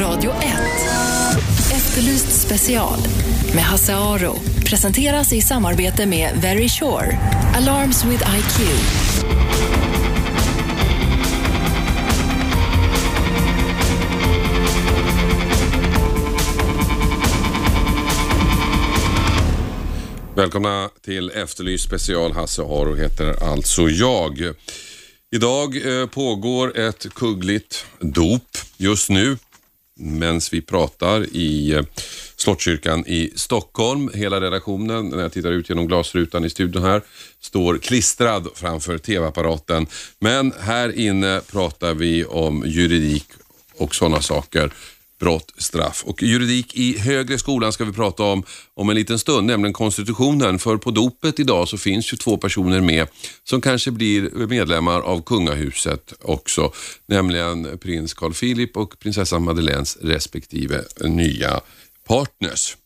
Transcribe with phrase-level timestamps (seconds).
[0.00, 0.36] Radio 1.
[1.72, 2.98] Efterlyst special
[3.54, 4.38] med Hasse Aro.
[4.64, 7.18] Presenteras i samarbete med Very Sure.
[7.56, 8.60] Alarms with IQ.
[20.36, 22.32] Välkomna till Efterlyst special.
[22.32, 24.54] Hasse Aro heter alltså jag.
[25.30, 28.42] Idag eh, pågår ett kuggligt dop
[28.76, 29.36] just nu
[29.96, 31.82] medan vi pratar i eh,
[32.36, 34.10] Slottskyrkan i Stockholm.
[34.14, 37.02] Hela redaktionen, när jag tittar ut genom glasrutan i studion här,
[37.40, 39.86] står klistrad framför TV-apparaten.
[40.18, 43.26] Men här inne pratar vi om juridik
[43.76, 44.72] och sådana saker
[45.18, 48.42] brott, straff och juridik i högre skolan ska vi prata om
[48.74, 50.58] om en liten stund, nämligen konstitutionen.
[50.58, 53.08] För på dopet idag så finns ju två personer med
[53.44, 56.72] som kanske blir medlemmar av kungahuset också,
[57.06, 61.60] nämligen prins Carl Philip och prinsessan Madeleines respektive nya
[62.08, 62.76] partners.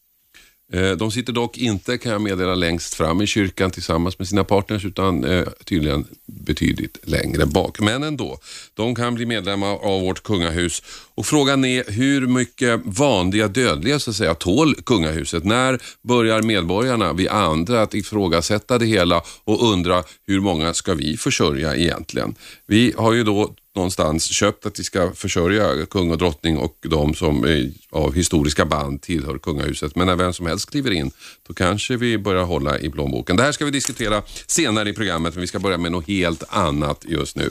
[0.73, 4.45] Eh, de sitter dock inte, kan jag meddela, längst fram i kyrkan tillsammans med sina
[4.45, 7.81] partners utan eh, tydligen betydligt längre bak.
[7.81, 8.39] Men ändå,
[8.75, 10.83] de kan bli medlemmar av vårt kungahus
[11.15, 15.45] och frågan är hur mycket vanliga dödliga så att säga tål kungahuset?
[15.45, 21.17] När börjar medborgarna, vi andra, att ifrågasätta det hela och undra hur många ska vi
[21.17, 22.35] försörja egentligen?
[22.67, 27.15] Vi har ju då någonstans köpt att vi ska försörja kung och drottning och de
[27.15, 29.97] som är av historiska band tillhör kungahuset.
[29.97, 31.11] Men när vem som helst kliver in,
[31.49, 33.37] då kanske vi börjar hålla i plånboken.
[33.37, 36.45] Det här ska vi diskutera senare i programmet, men vi ska börja med något helt
[36.49, 37.51] annat just nu.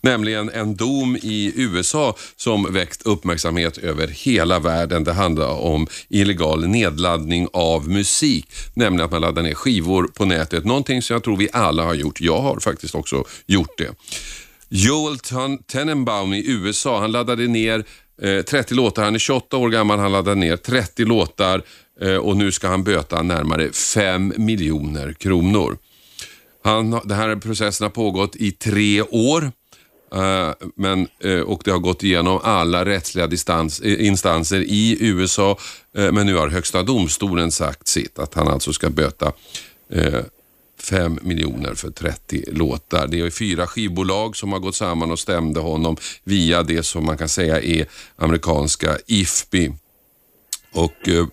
[0.00, 5.04] Nämligen en dom i USA som väckt uppmärksamhet över hela världen.
[5.04, 10.64] Det handlar om illegal nedladdning av musik, nämligen att man laddar ner skivor på nätet.
[10.64, 12.20] Någonting som jag tror vi alla har gjort.
[12.20, 13.94] Jag har faktiskt också gjort det.
[14.68, 15.18] Joel
[15.66, 17.84] Tenenbaum i USA, han laddade ner
[18.22, 19.04] eh, 30 låtar.
[19.04, 21.62] Han är 28 år gammal, han laddade ner 30 låtar
[22.00, 25.78] eh, och nu ska han böta närmare 5 miljoner kronor.
[26.64, 29.52] Han, den här processen har pågått i tre år.
[30.14, 31.08] Eh, men,
[31.46, 35.58] och det har gått igenom alla rättsliga distans, instanser i USA.
[35.92, 39.32] men nu har högsta domstolen sagt sitt, att han alltså ska böta
[40.88, 43.06] 5 miljoner för 30 låtar.
[43.06, 47.18] Det är fyra skivbolag som har gått samman och stämde honom via det som man
[47.18, 49.72] kan säga är amerikanska IFPI.
[50.72, 51.26] Och eh,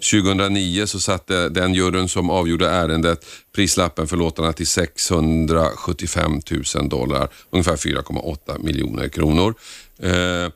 [0.00, 6.40] 2009 så satte den juryn som avgjorde ärendet prislappen för låtarna till 675
[6.74, 9.54] 000 dollar, ungefär 4,8 miljoner kronor.
[9.98, 10.52] Eh,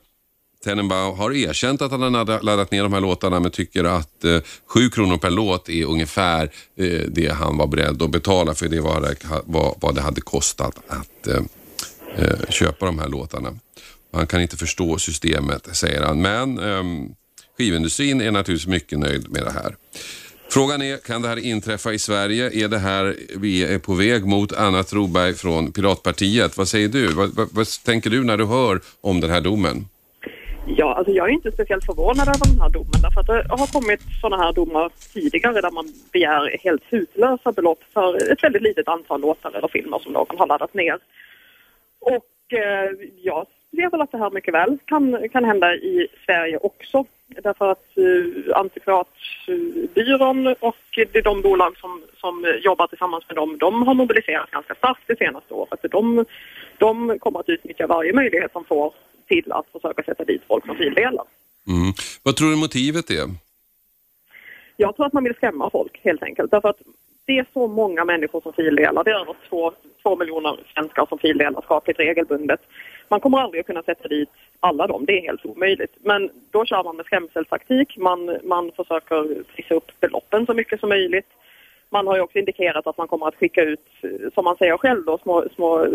[0.65, 2.09] Tenenbaum har erkänt att han har
[2.43, 6.49] laddat- ner de här låtarna men tycker att eh, 7 kronor per låt är ungefär
[6.77, 9.15] eh, det han var beredd att betala för det var
[9.45, 11.41] vad, vad det hade kostat att eh,
[12.17, 13.53] eh köpa de här låtarna.
[14.13, 16.21] Han kan inte förstå systemet, säger han.
[16.21, 16.83] Men eh,
[17.57, 19.75] skivindustrin är naturligtvis mycket nöjd med det här.
[20.49, 22.63] Frågan är, kan det här inträffa i Sverige?
[22.63, 26.57] Är det här vi är på väg mot Anna Troberg från Piratpartiet?
[26.57, 27.07] Vad säger du?
[27.07, 29.87] Vad, vad, vad tänker du när du hör om den här domen?
[30.67, 33.67] Ja, alltså jag är inte speciellt förvånad över den här domen därför att det har
[33.73, 38.87] kommit sådana här domar tidigare där man begär helt hutlösa belopp för ett väldigt litet
[38.87, 40.97] antal låtar eller filmer som någon har laddat ner.
[41.99, 46.57] Och eh, jag ser väl att det här mycket väl kan, kan hända i Sverige
[46.57, 47.05] också.
[47.27, 48.23] Därför att eh,
[48.57, 54.51] antikvariatbyrån och det är de bolag som, som jobbar tillsammans med dem, de har mobiliserat
[54.51, 55.79] ganska starkt det senaste året.
[55.91, 56.25] De,
[56.77, 58.93] de kommer att utnyttja varje möjlighet de får
[59.27, 61.25] till att försöka sätta dit folk som fildelar.
[61.67, 61.93] Mm.
[62.23, 63.27] Vad tror du motivet är?
[64.77, 66.51] Jag tror att man vill skrämma folk helt enkelt.
[66.51, 66.81] Därför att
[67.25, 69.03] det är så många människor som fildelar.
[69.03, 69.71] Det är över två,
[70.03, 72.59] två miljoner svenskar som fildelar skapligt regelbundet.
[73.07, 75.95] Man kommer aldrig att kunna sätta dit alla dem, det är helt omöjligt.
[76.01, 80.89] Men då kör man med skrämseltaktik, man, man försöker trissa upp beloppen så mycket som
[80.89, 81.27] möjligt.
[81.95, 84.77] Man har ju också indikerat att man kommer att skicka ut, eh, som man säger
[84.77, 85.89] själv då, små, små eh,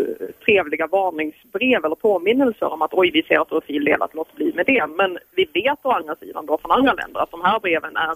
[0.45, 4.65] trevliga varningsbrev eller påminnelser om att oj, vi ser att du delat, låt bli med
[4.65, 4.87] det.
[4.87, 8.15] Men vi vet å andra sidan då från andra länder att de här breven är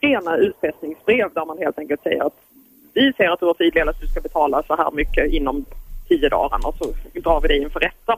[0.00, 2.38] rena utpressningsbrev där man helt enkelt säger att
[2.94, 5.64] vi ser att du har att du ska betala så här mycket inom
[6.08, 6.84] tio dagar och så
[7.20, 8.16] drar vi dig inför rätta.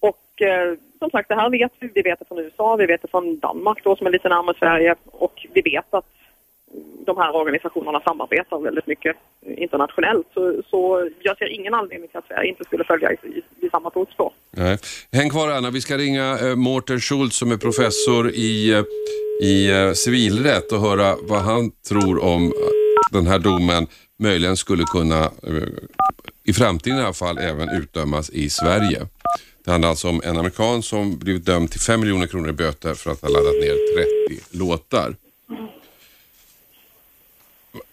[0.00, 1.90] Och eh, som sagt, det här vet vi.
[1.94, 4.56] Vi vet det från USA, vi vet det från Danmark då som är lite närmare
[4.58, 6.06] Sverige och vi vet att
[7.06, 9.16] de här organisationerna samarbetar väldigt mycket
[9.46, 10.26] internationellt.
[10.34, 13.70] Så, så jag ser ingen anledning till att Sverige inte skulle följa i, i, i
[13.70, 14.32] samma fotspår.
[14.50, 14.78] Nej.
[15.12, 18.84] Häng kvar Anna, vi ska ringa eh, Mårten Schultz som är professor i, eh,
[19.42, 22.52] i eh, civilrätt och höra vad han tror om eh,
[23.10, 23.86] den här domen
[24.18, 25.68] möjligen skulle kunna eh,
[26.44, 29.06] i framtiden i alla fall även utdömas i Sverige.
[29.64, 32.94] Det handlar alltså om en amerikan som blivit dömd till 5 miljoner kronor i böter
[32.94, 33.94] för att ha laddat ner
[34.28, 35.14] 30 låtar.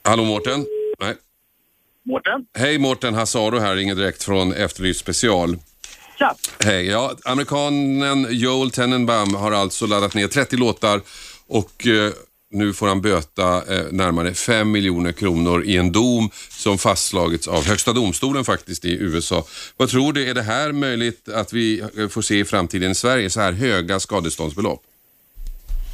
[0.04, 0.66] Hallå Mårten?
[1.00, 1.16] Nej.
[2.06, 2.46] Mårten?
[2.57, 5.57] Hej Mårten, Hasse Aro här, ringer direkt från Efterlyst special.
[6.19, 6.36] Tja!
[6.60, 11.01] Hej, ja, amerikanen Joel Tenenbaum har alltså laddat ner 30 låtar
[11.48, 12.12] och eh,
[12.51, 17.66] nu får han böta eh, närmare 5 miljoner kronor i en dom som fastslagits av
[17.66, 19.46] Högsta domstolen faktiskt i USA.
[19.78, 22.96] Vad tror du, är det här möjligt att vi eh, får se i framtiden i
[22.96, 24.81] Sverige, så här höga skadeståndsbelopp?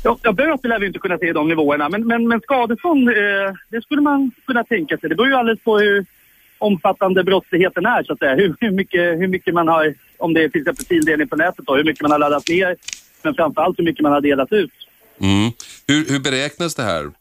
[0.06, 3.10] Ja, ja, böter lär vi inte kunna se i de nivåerna, men, men, men skadestånd,
[3.10, 5.10] eh, det skulle man kunna tänka sig.
[5.10, 6.06] Det beror ju alldeles på hur
[6.58, 8.36] omfattande brottsligheten är, så att säga.
[8.36, 11.66] Hur, hur, mycket, hur mycket man har, om det är till exempel fildelning på nätet,
[11.66, 12.76] då, hur mycket man har laddat ner,
[13.24, 14.72] men framförallt hur mycket man har delat ut.
[15.22, 15.52] Mm.
[15.88, 17.12] Hur, hur beräknas det här?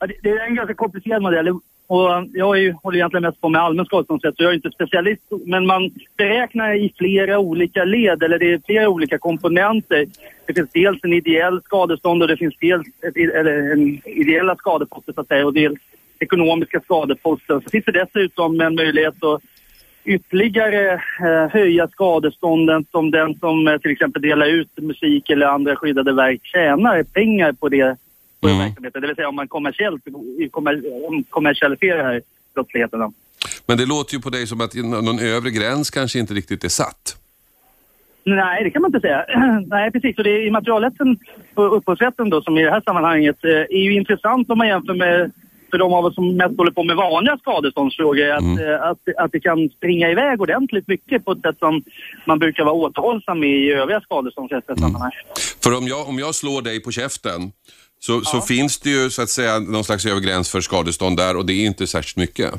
[0.00, 1.48] Ja, det, det är en ganska komplicerad modell.
[1.86, 4.54] Och um, jag är ju, håller egentligen mest på med allmän skadeståndsrätt, så jag är
[4.54, 5.22] inte specialist.
[5.44, 10.06] Men man beräknar i flera olika led, eller det är flera olika komponenter.
[10.46, 15.12] Det finns dels en ideell skadestånd och det finns dels ett, eller en ideella skadeposter
[15.12, 15.78] så att säga, och dels
[16.18, 17.60] ekonomiska skadeposter.
[17.64, 19.42] Så finns det dessutom en möjlighet att
[20.04, 25.76] ytterligare eh, höja skadestånden som den som eh, till exempel delar ut musik eller andra
[25.76, 27.96] skyddade verk tjänar pengar på det
[28.48, 28.66] på Mm.
[28.66, 29.00] verksamheten.
[29.02, 30.02] Det vill säga om man kommersiellt,
[30.50, 30.72] kommer,
[31.08, 32.20] om kommersialiserar
[32.54, 32.98] brottsligheten.
[33.00, 33.12] Då.
[33.66, 36.68] Men det låter ju på dig som att någon övre gräns kanske inte riktigt är
[36.68, 37.16] satt.
[38.26, 39.24] Nej, det kan man inte säga.
[39.66, 40.18] Nej, precis.
[40.18, 41.18] Och det är immaterialrätten
[41.54, 44.94] och upphovsrätten då som i det här sammanhanget eh, är ju intressant om man jämför
[44.94, 45.30] med
[45.70, 48.58] för de av oss som mest håller på med vanliga skadeståndsfrågor att, Mm.
[48.68, 51.82] eh, att, att det kan springa iväg ordentligt mycket på ett sätt som
[52.26, 55.10] man brukar vara återhållsam med i övriga skadeståndsrättsliga sammanhang.
[55.64, 57.52] För om jag, om jag slår dig på käften
[58.06, 61.36] så, så finns det ju så att säga någon slags övre gräns för skadestånd där
[61.36, 62.54] och det är inte särskilt mycket.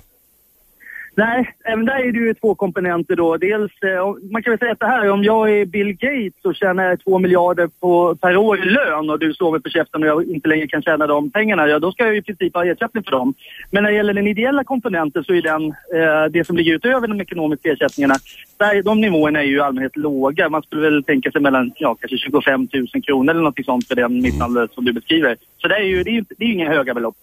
[1.17, 3.37] Nej, även där är det ju två komponenter då.
[3.37, 6.55] Dels, eh, man kan väl säga att det här, om jag är Bill Gates och
[6.55, 10.09] tjänar två miljarder på, per år i lön och du slår mig på käften och
[10.09, 12.65] jag inte längre kan tjäna de pengarna, ja då ska jag ju i princip ha
[12.65, 13.33] ersättning för dem.
[13.71, 17.07] Men när det gäller den ideella komponenten så är den, eh, det som ligger utöver
[17.07, 18.15] de ekonomiska ersättningarna,
[18.57, 20.49] där, de nivåerna är ju i allmänhet låga.
[20.49, 23.95] Man skulle väl tänka sig mellan, ja kanske 25 000 kronor eller något sånt för
[23.95, 25.37] den misshandel som du beskriver.
[25.57, 27.15] Så det är ju, det är ju, det är ju inga höga belopp.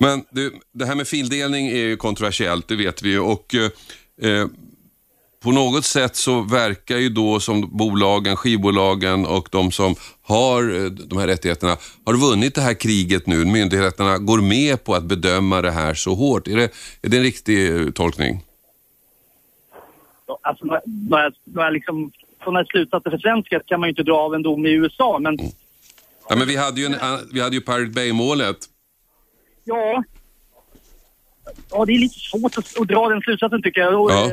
[0.00, 3.20] Men du, det här med fildelning är ju kontroversiellt, det vet vi ju.
[3.20, 4.46] Och, eh,
[5.42, 10.90] på något sätt så verkar ju då som bolagen, skivbolagen och de som har eh,
[10.90, 13.44] de här rättigheterna har vunnit det här kriget nu.
[13.44, 16.48] Myndigheterna går med på att bedöma det här så hårt.
[16.48, 16.70] Är det,
[17.02, 18.44] är det en riktig eh, tolkning?
[20.42, 22.12] Alltså, några, några, några liksom,
[22.44, 25.38] sådana slutsatser för svenskt kan man ju inte dra av en dom i USA, men
[26.28, 26.94] Ja, men vi hade ju, en,
[27.32, 28.56] vi hade ju Pirate Bay-målet.
[29.68, 30.02] Ja.
[31.70, 34.00] Ja, det är lite svårt att, att dra den slutsatsen tycker jag.
[34.02, 34.30] Och, Ja.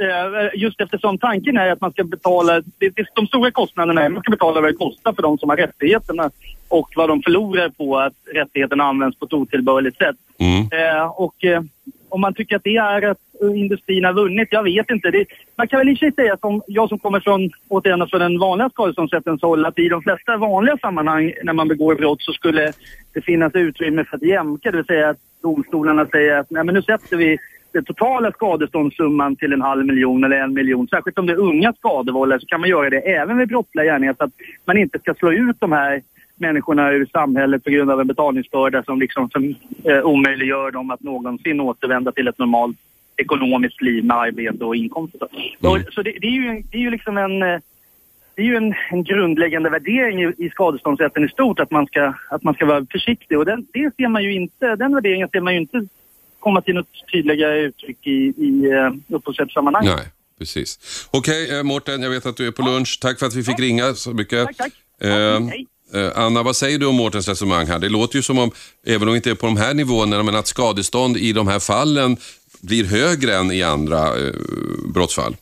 [0.00, 4.02] eh, eh, Just eftersom tanken är att man ska betala, det, det, de stora kostnaderna
[4.02, 6.30] är man ska betala vad det kostar för de som har rättigheterna
[6.68, 10.16] och vad de förlorar på att rättigheterna används på ett otillbörligt sätt.
[10.38, 10.60] Mm.
[10.72, 11.62] Eh, och eh,
[12.08, 15.10] om man tycker att det är att eh, industrin har vunnit, jag vet inte.
[15.10, 15.26] Det,
[15.56, 18.20] man kan väl i och för sig säga, som jag som kommer från, återigen från
[18.20, 22.32] den vanliga skadeståndsrättens håll, att i de flesta vanliga sammanhang när man begår brott så
[22.32, 22.72] skulle
[23.14, 24.70] det finnas utrymme för att jämka.
[24.70, 27.38] Det vill säga att domstolarna säger att nej, men nu sätter vi
[27.72, 30.88] den totala skadeståndssumman till en halv miljon eller en miljon.
[30.88, 34.14] Särskilt om det är unga skadevållare så kan man göra det även vid brottsliga gärningar
[34.18, 34.30] så att
[34.64, 36.02] man inte ska slå ut de här
[36.40, 39.54] människorna ur samhället på grund av en betalningsbörda som liksom som,
[39.84, 42.76] eh, omöjliggör dem att någonsin återvända till ett normalt
[43.16, 45.28] ekonomiskt liv med arbete och inkomster.
[45.60, 47.58] Och, så det, det, är ju, en- det är ju liksom en, eh,
[48.34, 52.14] det är ju en, en grundläggande värdering i, i skadeståndsrätten i stort att man ska,
[52.30, 55.40] att man ska vara försiktig och den, det ser man ju inte, den värderingen ser
[55.40, 55.86] man ju inte
[56.38, 59.84] komma till något tydligare uttryck i, i uh, upphovsrättssammanhang.
[59.86, 60.06] Nej,
[60.38, 60.78] precis.
[61.12, 62.98] Okej, eh, Mårten, jag vet att du är på lunch.
[63.02, 64.46] Tack för att vi fick ringa så mycket.
[64.46, 64.72] Tack, tack.
[65.00, 65.66] Eh, Ja, hej.
[65.94, 67.78] Eh, Anna, vad säger du om Mårtens resonemang här?
[67.78, 68.50] Det låter ju som om,
[68.86, 71.58] även om det inte är på de här nivåerna, men att skadestånd i de här
[71.58, 72.16] fallen
[72.62, 74.34] blir högre än i andra eh,
[74.94, 75.36] brottsfall.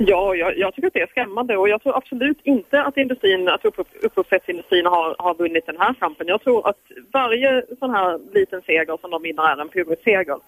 [0.00, 3.48] Ja, jag, jag tycker att det är skrämmande och jag tror absolut inte att industrin,
[3.48, 6.26] att upp, upphovsrättsindustrin har, har vunnit den här kampen.
[6.26, 6.78] Jag tror att
[7.12, 10.38] varje sån här liten seger som de vinner är en pyrrusseger.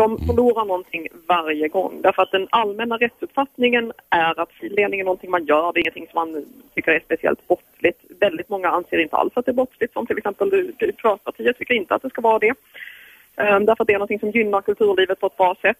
[0.00, 5.30] De förlorar någonting varje gång därför att den allmänna rättsuppfattningen är att fildelning är någonting
[5.30, 7.98] man gör, det är ingenting som man tycker är speciellt brottsligt.
[8.20, 11.94] Väldigt många anser inte alls att det är brottsligt som till exempel Piratpartiet tycker inte
[11.94, 12.54] att det ska vara det.
[13.36, 15.78] Ehm, därför att det är någonting som gynnar kulturlivet på ett bra sätt.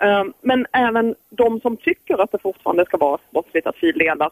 [0.00, 4.30] Ehm, Men även de som tycker att det fortfarande ska vara brottsligt att fildela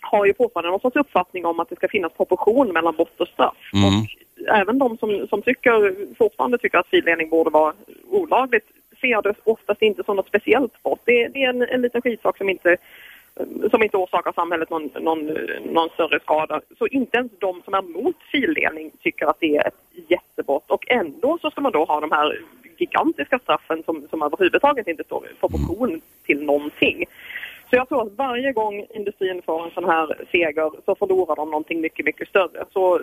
[0.00, 3.28] har ju fortfarande någon sorts uppfattning om att det ska finnas proportion mellan brott och
[3.28, 3.56] straff.
[3.72, 7.74] Och även de som, som tycker, fortfarande tycker att fildelning borde vara
[8.10, 8.66] olagligt
[9.00, 11.00] ser det oftast inte som något speciellt brott.
[11.04, 12.76] Det, det är en, en liten skitsak som inte
[13.70, 15.26] som inte orsakar samhället någon, någon,
[15.64, 16.60] någon större skada.
[16.78, 20.70] Så inte ens de som är mot fildelning tycker att det är ett jättebrott.
[20.70, 22.40] Och ändå så ska man då ha de här
[22.76, 27.04] gigantiska straffen som, som överhuvudtaget inte står i proportion till någonting.
[27.70, 31.50] Så jag tror att varje gång industrin får en sån här seger så förlorar de
[31.50, 32.64] någonting mycket, mycket större.
[32.72, 33.00] Så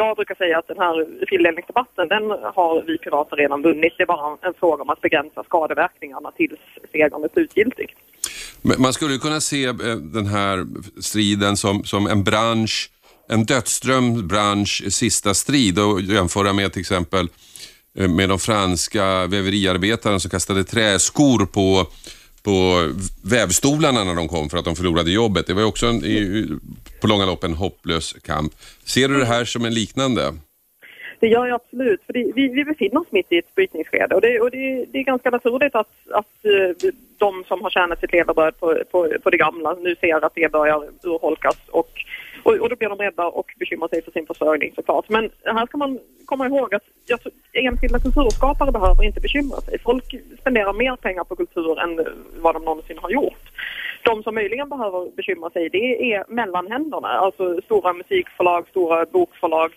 [0.00, 0.94] jag brukar säga att den här
[1.30, 3.92] tilldelningsdebatten den har vi pirater redan vunnit.
[3.96, 6.60] Det är bara en fråga om att begränsa skadeverkningarna tills
[6.92, 7.88] segern är slutgiltig.
[8.62, 9.74] Man skulle kunna se eh,
[10.18, 10.56] den här
[11.00, 12.90] striden som, som en bransch,
[13.28, 17.28] en dödsdröm bransch sista strid och jämföra med till exempel
[17.98, 21.86] eh, med de franska väveriarbetarna som kastade träskor på
[22.42, 22.88] på
[23.24, 25.46] vävstolarna när de kom för att de förlorade jobbet.
[25.46, 26.46] Det var också en, i,
[27.00, 28.52] på långa lopp en hopplös kamp.
[28.84, 30.22] Ser du det här som en liknande?
[31.20, 32.02] Det gör jag absolut.
[32.06, 34.98] För det, vi, vi befinner oss mitt i ett brytningsskede och, det, och det, det
[34.98, 39.30] är ganska naturligt att, att eh, de som har tjänat sitt levebröd på, på, på
[39.30, 41.90] det gamla nu ser att det börjar urholkas och,
[42.42, 45.08] och, och då blir de rädda och bekymrar sig för sin försörjning såklart.
[45.08, 47.20] Men här ska man komma ihåg att jag,
[47.52, 49.78] enskilda kulturskapare behöver inte bekymra sig.
[49.78, 52.06] Folk spenderar mer pengar på kultur än
[52.36, 53.44] vad de någonsin har gjort.
[54.04, 59.72] De som möjligen behöver bekymra sig det är mellanhänderna, alltså stora musikförlag, stora bokförlag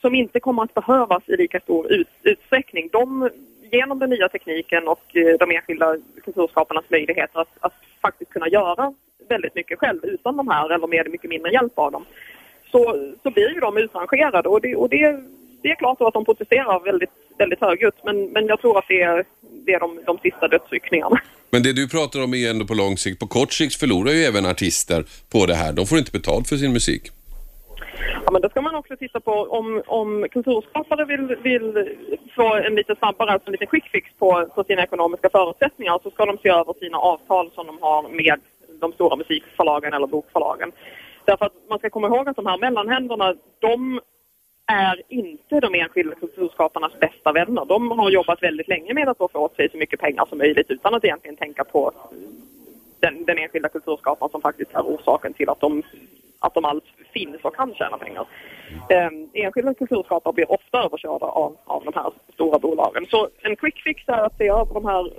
[0.00, 2.88] som inte kommer att behövas i lika stor ut, utsträckning.
[2.92, 3.30] De,
[3.72, 8.94] genom den nya tekniken och eh, de enskilda kulturskaparnas möjligheter att, att faktiskt kunna göra
[9.28, 12.04] väldigt mycket själv utan de här eller med mycket mindre hjälp av dem
[12.74, 12.80] så,
[13.22, 15.20] så blir ju de utrangerade och, det, och det,
[15.62, 19.02] det är klart att de protesterar väldigt, väldigt högljutt men, men jag tror att det
[19.02, 19.24] är,
[19.66, 21.20] det är de, de sista dödsryckningarna.
[21.50, 23.20] Men det du pratar om är ändå på lång sikt.
[23.20, 25.72] På kort sikt förlorar ju även artister på det här.
[25.72, 27.02] De får inte betalt för sin musik.
[28.24, 31.96] Ja, men då ska man också titta på om, om kulturskapare vill, vill
[32.36, 36.10] få en lite snabbare, alltså en liten quick fix på, på sina ekonomiska förutsättningar så
[36.10, 38.40] ska de se över sina avtal som de har med
[38.84, 40.72] de stora musikförlagen eller bokförlagen.
[41.24, 44.00] Därför att man ska komma ihåg att de här mellanhänderna, de
[44.66, 47.64] är inte de enskilda kulturskaparnas bästa vänner.
[47.64, 50.70] De har jobbat väldigt länge med att få åt sig så mycket pengar som möjligt
[50.70, 51.92] utan att egentligen tänka på
[53.00, 55.82] den, den enskilda kulturskaparen som faktiskt är orsaken till att de,
[56.38, 58.26] att de alls finns och kan tjäna pengar.
[58.88, 63.06] Eh, enskilda kulturskapare blir ofta överkörda av, av de här stora bolagen.
[63.10, 65.12] Så en quick fix är att se över de här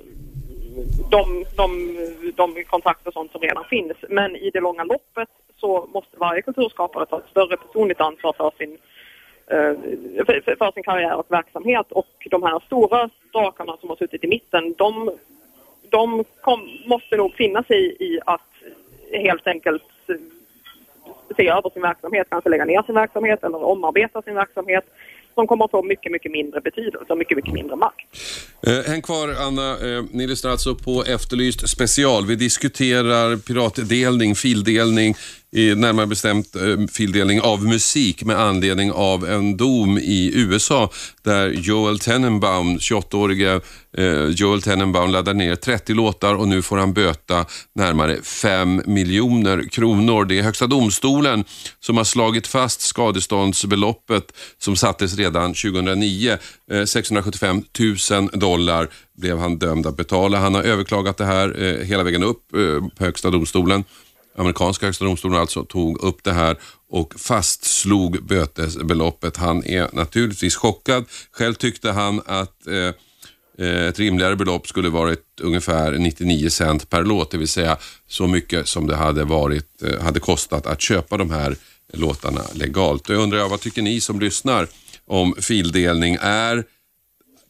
[1.10, 1.98] de, de,
[2.36, 3.98] de kontakter och sånt som redan finns.
[4.10, 8.52] Men i det långa loppet så måste varje kulturskapare ta ett större personligt ansvar för
[8.58, 8.78] sin,
[9.48, 11.92] eh, för, för sin karriär och verksamhet.
[11.92, 15.12] Och de här stora drakarna som har suttit i mitten, de,
[15.90, 18.42] de kom, måste nog finna sig i att
[19.12, 19.84] helt enkelt
[21.38, 24.86] se över sin verksamhet, kanske lägga ner sin verksamhet eller omarbeta sin verksamhet
[25.36, 28.06] som kommer att få mycket, mycket mindre betydelse och mycket, mycket mindre makt.
[28.68, 32.26] Eh, häng kvar Anna, eh, ni lyssnar alltså på Efterlyst special.
[32.26, 35.16] Vi diskuterar piratdelning, fildelning
[35.52, 36.62] närmare bestämt eh,
[36.92, 40.90] fildelning av musik med anledning av en dom i USA
[41.24, 43.62] där Joel Tenenbaum, 28-årige
[43.98, 49.70] eh, Joel Tenenbaum laddar ner 30 låtar och nu får han böta närmare 5 miljoner
[49.70, 50.26] kronor.
[50.26, 51.44] Det är Högsta domstolen
[51.80, 56.38] som har slagit fast skadeståndsbeloppet som sattes redan 2009.
[56.86, 57.64] 675
[58.12, 60.38] 000 dollar blev han dömd att betala.
[60.38, 62.50] Han har överklagat det här eh, hela vägen upp
[62.98, 63.84] på Högsta domstolen
[64.38, 66.58] amerikanska högsta domstolen alltså tog upp det här
[66.90, 69.38] och fastslog bötesbeloppet.
[69.38, 71.06] Han är naturligtvis chockad.
[71.32, 72.94] Själv tyckte han att eh,
[73.68, 77.78] eh ett rimligare belopp skulle varit ungefär 99 cent per låt, det vill säga
[78.08, 81.56] så mycket som det hade, varit, eh, hade kostat att köpa de här
[81.94, 83.08] låtarna legalt.
[83.08, 84.68] Då undrar jag, vad tycker ni som lyssnar
[85.06, 86.18] om fildelning?
[86.22, 86.64] Är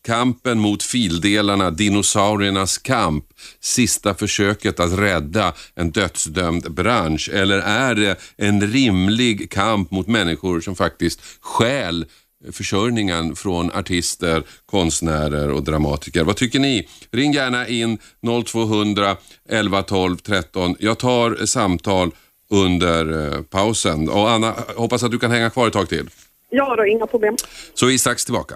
[0.05, 3.25] Kampen mot fildelarna, dinosauriernas kamp,
[3.59, 7.29] sista försöket att rädda en dödsdömd bransch?
[7.33, 12.05] Eller är det en rimlig kamp mot människor som faktiskt stjäl
[12.51, 16.23] försörjningen från artister, konstnärer och dramatiker.
[16.23, 16.87] Vad tycker ni?
[17.11, 17.97] Ring gärna in
[18.45, 19.17] 0200
[19.49, 20.75] 11 12 13.
[20.79, 22.11] Jag tar samtal
[22.51, 24.09] under eh, pausen.
[24.09, 26.09] Och Anna, hoppas att du kan hänga kvar ett tag till.
[26.49, 27.35] Ja, då, inga problem.
[27.73, 28.55] Så är vi strax tillbaka.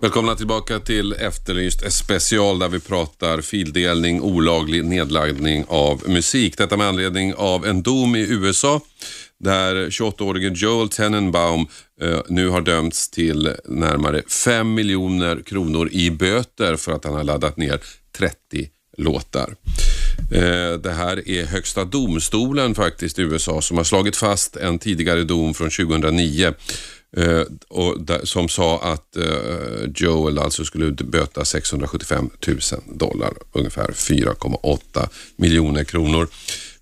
[0.00, 6.58] Välkomna tillbaka till Efterlyst special där vi pratar fildelning, olaglig nedladdning av musik.
[6.58, 8.80] Detta med anledning av en dom i USA
[9.38, 11.66] där 28-årige Joel Tenenbaum
[12.00, 17.24] eh, nu har dömts till närmare 5 miljoner kronor i böter för att han har
[17.24, 17.80] laddat ner
[18.16, 19.56] 30 låtar.
[20.32, 25.24] Eh, det här är högsta domstolen faktiskt i USA som har slagit fast en tidigare
[25.24, 26.54] dom från 2009
[27.16, 33.86] Eh, och där, som sa att eh, Joel alltså skulle böta 675 000 dollar, ungefär
[33.86, 36.28] 4,8 miljoner kronor.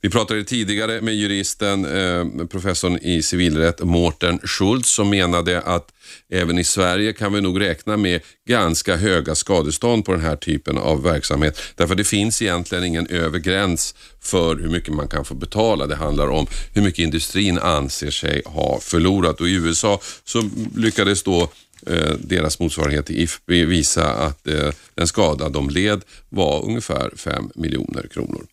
[0.04, 5.92] Vi pratade tidigare med juristen, eh, professorn i civilrätt Mårten Schultz som menade att
[6.30, 10.78] även i Sverige kan vi nog räkna med ganska höga skadestånd på den här typen
[10.78, 11.60] av verksamhet.
[11.74, 15.86] Därför det finns egentligen ingen övre gräns för hur mycket man kan få betala.
[15.86, 21.22] Det handlar om hur mycket industrin anser sig ha förlorat och i USA så lyckades
[21.22, 21.42] då
[21.86, 27.50] eh, deras motsvarighet i IFPI visa att eh, den skada de led var ungefär 5
[27.54, 28.46] miljoner kronor.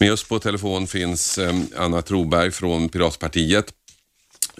[0.00, 3.72] Med oss på telefon finns ehm, Anna Troberg från Piratpartiet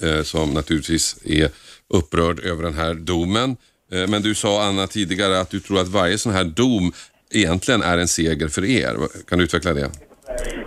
[0.02, 1.48] eh, som naturligtvis är
[1.98, 3.56] upprörd över den här domen.
[3.92, 6.92] Eh, men du sa Anna tidigare att du tror att varje sån här dom
[7.30, 8.96] egentligen är en seger för er.
[9.28, 9.90] Kan du utveckla det?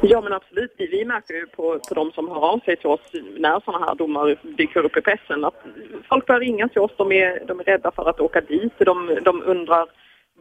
[0.01, 2.87] Ja men absolut, vi, vi märker ju på, på de som hör av sig till
[2.87, 3.01] oss
[3.37, 5.63] när sådana här domar dyker upp i pressen att
[6.09, 9.19] folk börjar ringa till oss, de är, de är rädda för att åka dit, de,
[9.23, 9.85] de undrar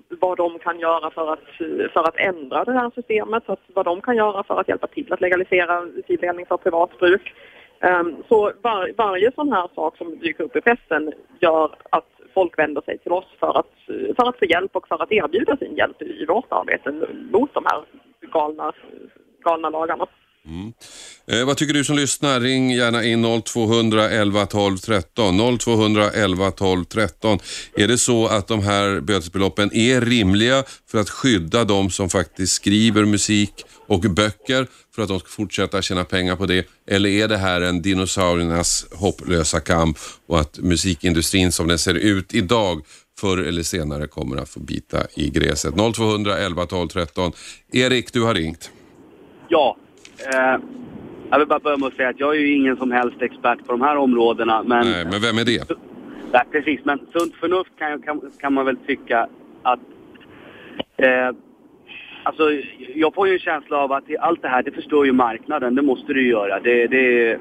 [0.08, 1.44] vad de kan göra för att,
[1.92, 5.12] för att ändra det här systemet, att, vad de kan göra för att hjälpa till
[5.12, 7.34] att legalisera fildelning för privat bruk.
[7.80, 12.58] Um, så var, varje sån här sak som dyker upp i pressen gör att folk
[12.58, 13.72] vänder sig till oss för att,
[14.16, 16.92] för att få hjälp och för att erbjuda sin hjälp i vårt arbete
[17.32, 17.82] mot de här
[18.20, 18.72] galna,
[19.44, 20.06] galna lagarna.
[20.46, 20.72] Mm.
[21.26, 22.40] Eh, vad tycker du som lyssnar?
[22.40, 25.58] Ring gärna in 0200 12 13.
[25.58, 27.38] 0200 12 13.
[27.76, 32.52] Är det så att de här bötesbeloppen är rimliga för att skydda de som faktiskt
[32.52, 33.52] skriver musik
[33.86, 36.66] och böcker för att de ska fortsätta tjäna pengar på det?
[36.86, 42.34] Eller är det här en dinosauriernas hopplösa kamp och att musikindustrin som den ser ut
[42.34, 42.84] idag
[43.20, 45.74] förr eller senare kommer att få bita i gräset?
[45.94, 47.32] 0200 12 13.
[47.72, 48.70] Erik, du har ringt.
[49.48, 49.76] Ja,
[50.26, 50.60] Eh,
[51.30, 53.66] jag vill bara börja med att säga att jag är ju ingen som helst expert
[53.66, 54.62] på de här områdena.
[54.62, 55.78] Men, Nej, men vem är det?
[56.32, 59.28] Nej, precis, men sunt förnuft kan, kan, kan man väl tycka
[59.62, 59.80] att...
[60.96, 61.30] Eh,
[62.22, 62.42] alltså,
[62.94, 65.74] jag får ju en känsla av att allt det här, det förstör ju marknaden.
[65.74, 66.60] Det måste ju göra.
[66.60, 67.38] Det, det,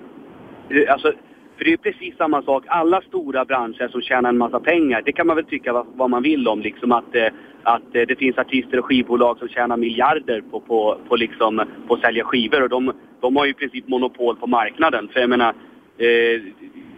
[0.69, 1.13] det, alltså,
[1.57, 2.63] för det är precis samma sak.
[2.67, 6.09] Alla stora branscher som tjänar en massa pengar, det kan man väl tycka vad, vad
[6.09, 6.61] man vill om.
[6.61, 7.27] Liksom att, eh,
[7.67, 11.93] att eh, det finns artister och skivbolag som tjänar miljarder på, på, på, liksom, på
[11.93, 12.63] att sälja skivor.
[12.63, 15.09] Och de, de har ju i princip monopol på marknaden.
[15.13, 15.53] För jag menar,
[15.97, 16.41] eh,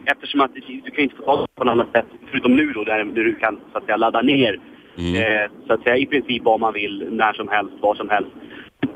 [0.05, 3.03] eftersom att du kan inte få tag på något annat sätt, förutom nu då, där
[3.03, 4.59] du kan så att säga ladda ner
[4.97, 5.15] mm.
[5.15, 8.31] eh, så att säga i princip vad man vill, när som helst, var som helst.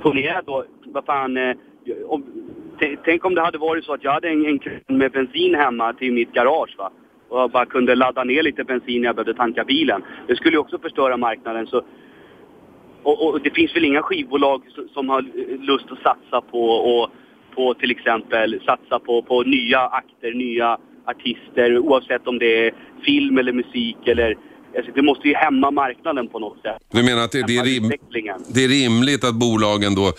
[0.02, 1.56] Ponera då, vad fan, eh,
[2.08, 2.26] om,
[3.06, 6.14] tänk om det hade varit så att jag hade en, en med bensin hemma till
[6.14, 6.92] mitt garage va.
[7.34, 10.02] Och jag bara kunde ladda ner lite bensin när jag behövde tanka bilen.
[10.28, 11.82] Det skulle ju också förstöra marknaden så...
[13.04, 14.62] Och, och, det finns väl inga skivbolag
[14.94, 15.22] som har
[15.66, 17.10] lust att satsa på och
[17.56, 22.74] på till exempel satsa på, på nya akter, nya artister oavsett om det är
[23.06, 24.38] film eller musik eller
[24.78, 26.78] Alltså, det måste ju hämma marknaden på något sätt.
[26.92, 27.92] Du menar att det, det, är, rim,
[28.54, 30.14] det är rimligt att bolagen då uh,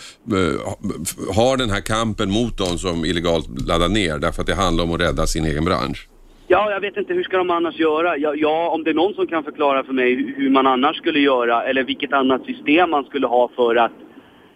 [1.35, 4.91] har den här kampen mot de som illegalt laddar ner därför att det handlar om
[4.93, 6.07] att rädda sin egen bransch?
[6.47, 8.17] Ja, jag vet inte, hur ska de annars göra?
[8.17, 11.19] Ja, ja, om det är någon som kan förklara för mig hur man annars skulle
[11.19, 13.91] göra eller vilket annat system man skulle ha för att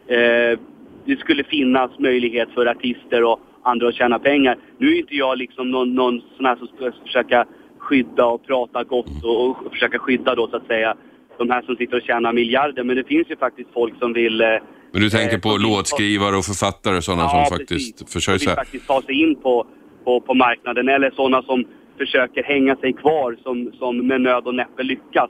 [0.08, 0.60] eh,
[1.06, 4.58] det skulle finnas möjlighet för artister och andra att tjäna pengar.
[4.78, 7.46] Nu är inte jag liksom någon, någon sån här som ska försöka
[7.78, 10.96] skydda och prata gott och, och försöka skydda då så att säga
[11.38, 12.84] de här som sitter och tjänar miljarder.
[12.84, 14.42] Men det finns ju faktiskt folk som vill...
[14.42, 14.48] Eh,
[14.92, 18.50] Men du tänker på eh, låtskrivare och författare, sådana ja, som faktiskt försöker...
[18.50, 19.68] Ja, faktiskt ta sig in på,
[20.04, 20.90] på, på marknaden.
[20.90, 21.66] Eller sådana som
[22.00, 25.30] försöker hänga sig kvar som, som med nöd och näppe lyckas.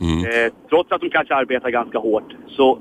[0.00, 0.24] Mm.
[0.24, 2.34] Eh, trots att de kanske arbetar ganska hårt.
[2.48, 2.78] Så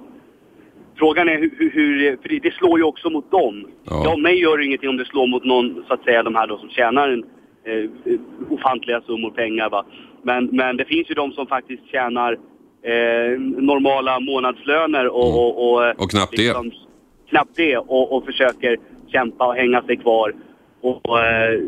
[0.97, 3.67] frågan är hur, hur för det, det slår ju också mot dem.
[3.83, 4.01] Ja.
[4.05, 6.47] ja, mig gör det ingenting om det slår mot någon, så att säga, de här
[6.47, 7.23] då som tjänar en
[7.63, 7.89] eh,
[8.49, 9.69] ofantliga summor pengar.
[9.69, 9.85] Va?
[10.21, 12.33] Men, men det finns ju de som faktiskt tjänar
[12.83, 15.25] eh, normala månadslöner och...
[15.25, 15.35] Mm.
[15.35, 16.75] Och, och, och, knappt liksom, det.
[17.29, 18.77] Knappt det och, och försöker
[19.07, 20.33] kämpa och hänga sig kvar.
[20.81, 21.59] Och, eh,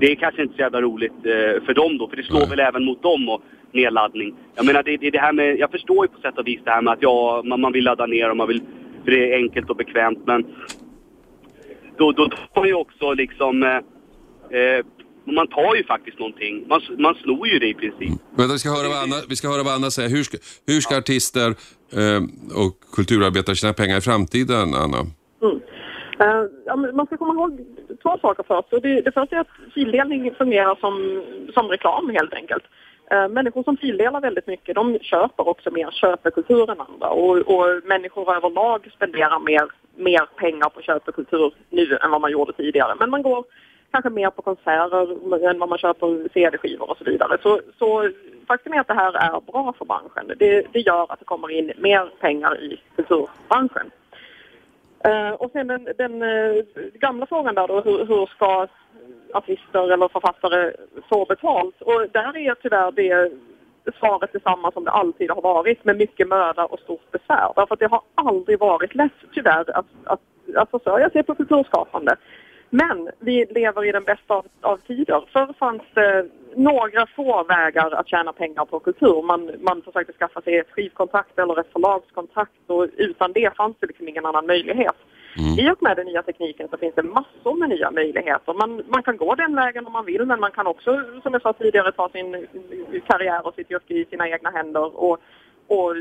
[0.00, 2.48] det är kanske inte så jävla roligt eh, för dem då, för det slår Nej.
[2.48, 4.34] väl även mot dem och nedladdning.
[4.54, 6.70] Jag menar, det, det, det här med, jag förstår ju på sätt och vis det
[6.70, 8.62] här med att ja, man, man vill ladda ner och man vill,
[9.04, 10.46] för det är enkelt och bekvämt, men
[11.96, 14.84] då, då, då har ju också liksom, eh, eh
[15.32, 16.64] man tar ju faktiskt någonting.
[16.68, 18.20] Man, man snor ju det i princip.
[18.36, 20.08] Vänta, vi, ska höra vad Anna, vi ska höra vad Anna säger.
[20.08, 21.48] Hur ska, hur ska artister
[21.92, 22.22] eh,
[22.54, 25.06] och kulturarbetare tjäna pengar i framtiden, Anna?
[26.20, 27.60] Eh, ja, man ska komma ihåg
[28.02, 28.72] två saker först.
[28.72, 31.22] Och det, det första är att fildelning fungerar som,
[31.54, 32.64] som reklam helt enkelt.
[33.10, 37.66] Eh, människor som fildelar väldigt mycket de köper också mer köpekultur än andra och, och
[37.84, 42.94] människor överlag spenderar mer, mer pengar på köpekultur nu än vad man gjorde tidigare.
[43.00, 43.44] Men man går
[43.90, 47.38] kanske mer på konserter än vad man köper CD-skivor och så vidare.
[47.42, 48.10] Så, så
[48.46, 50.32] faktum är att det här är bra för branschen.
[50.38, 53.90] Det, det gör att det kommer in mer pengar i kulturbranschen.
[55.06, 58.66] Uh, och sen den, den uh, gamla frågan där då, hur, hur, ska
[59.32, 60.72] artister eller författare
[61.08, 61.82] få betalt?
[61.82, 63.32] Och där är tyvärr det
[63.98, 67.52] svaret detsamma som det alltid har varit med mycket möda och stort besvär.
[67.56, 70.20] Därför att det har aldrig varit lätt tyvärr att, att,
[70.56, 72.16] att försörja sig på kulturskapande.
[72.70, 75.24] Men vi lever i den bästa av, av tider.
[75.32, 79.22] Förr fanns det några få vägar att tjäna pengar på kultur.
[79.22, 83.86] Man, man försökte skaffa sig ett skivkontrakt eller ett förlagskontrakt och utan det fanns det
[83.86, 84.96] liksom ingen annan möjlighet.
[85.38, 85.58] Mm.
[85.58, 88.54] I och med den nya tekniken så finns det massor med nya möjligheter.
[88.54, 90.90] Man, man kan gå den vägen om man vill men man kan också,
[91.22, 92.46] som jag sa tidigare, ta sin
[93.06, 95.18] karriär och sitt yrke i sina egna händer och,
[95.66, 95.96] och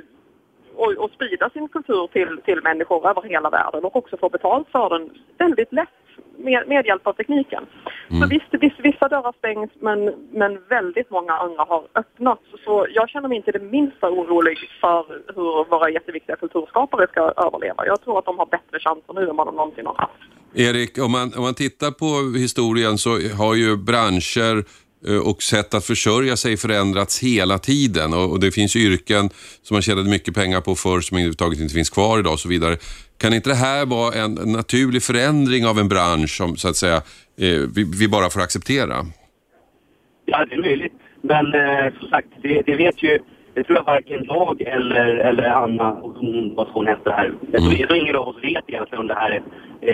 [0.77, 4.67] och, och sprida sin kultur till, till människor över hela världen och också få betalt
[4.71, 5.89] för den väldigt lätt
[6.37, 7.63] med, med hjälp av tekniken.
[8.09, 8.21] Mm.
[8.21, 9.99] Så visst, visst, vissa dörrar stängs men,
[10.31, 12.41] men väldigt många andra har öppnats.
[12.65, 17.85] Så jag känner mig inte det minsta orolig för hur våra jätteviktiga kulturskapare ska överleva.
[17.85, 20.21] Jag tror att de har bättre chanser nu än vad de någonsin har haft.
[20.53, 24.55] Erik, om man, om man tittar på historien så har ju branscher
[25.25, 29.29] och sätt att försörja sig förändrats hela tiden och, det finns yrken
[29.61, 32.49] som man tjänade mycket pengar på förr som överhuvudtaget inte finns kvar idag och så
[32.49, 32.75] vidare.
[33.17, 36.95] Kan inte det här vara en naturlig förändring av en bransch som så att säga
[37.37, 37.61] eh,
[37.99, 38.95] vi, bara får acceptera?
[40.25, 40.93] Ja, det är möjligt.
[41.21, 43.19] Men eh, som sagt, det, det, vet ju,
[43.53, 47.61] det tror jag varken jag eller, eller Anna, och hon, vad hon heter här, jag
[47.61, 49.41] tror, tror ingen av oss vet egentligen om det här är,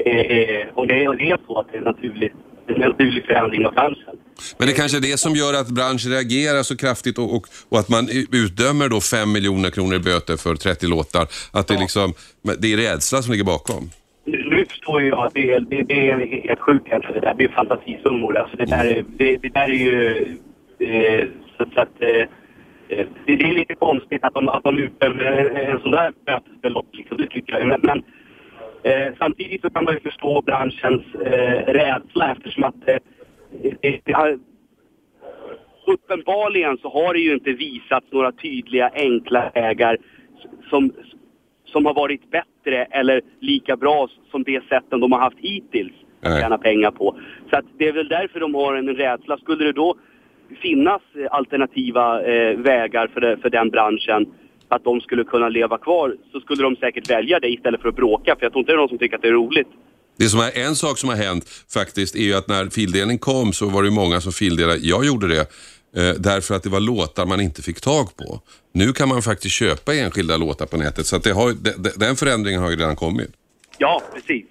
[0.07, 2.33] är, är, om det är, det är så att det är naturligt
[2.67, 4.15] en naturlig förändring av branschen.
[4.57, 7.79] Men det kanske är det som gör att branschen reagerar så kraftigt och, och, och
[7.79, 11.27] att man utdömer då 5 miljoner kronor i böter för 30 låtar.
[11.53, 11.79] Att det, ja.
[11.79, 12.13] liksom,
[12.61, 13.89] det är rädsla som ligger bakom.
[14.25, 18.37] Nu förstår jag att det är, det, det är helt sjukt Det där blir fantasisummor.
[18.37, 20.25] Alltså det, där, det, det där är ju...
[20.79, 21.25] Eh,
[21.57, 22.27] så, så att, eh,
[22.87, 25.23] det, det, är lite konstigt att de, att de utdömer
[25.71, 26.87] en sån där bötesbelopp.
[26.93, 27.67] Liksom, det tycker jag.
[27.67, 28.03] Men
[28.83, 32.97] Eh, samtidigt så kan man ju förstå branschens eh, rädsla eftersom att eh,
[33.81, 34.39] det, det har,
[35.87, 39.97] uppenbarligen så har det ju inte visats några tydliga enkla vägar
[40.69, 40.93] som,
[41.65, 46.41] som har varit bättre eller lika bra som det sätten de har haft hittills att
[46.41, 47.19] tjäna pengar på.
[47.49, 49.37] Så att det är väl därför de har en rädsla.
[49.37, 49.95] Skulle det då
[50.61, 54.33] finnas alternativa eh, vägar för, det, för den branschen
[54.75, 57.95] att de skulle kunna leva kvar så skulle de säkert välja det istället för att
[57.95, 58.35] bråka.
[58.35, 59.67] För jag tror inte det är någon som tycker att det är roligt.
[60.17, 63.53] Det som är, en sak som har hänt faktiskt är ju att när fildelning kom
[63.53, 64.79] så var det många som fildelade.
[64.81, 65.39] Jag gjorde det
[65.97, 68.41] eh, därför att det var låtar man inte fick tag på.
[68.73, 72.15] Nu kan man faktiskt köpa enskilda låtar på nätet så att det har, de, den
[72.15, 73.29] förändringen har ju redan kommit.
[73.77, 74.45] Ja, precis.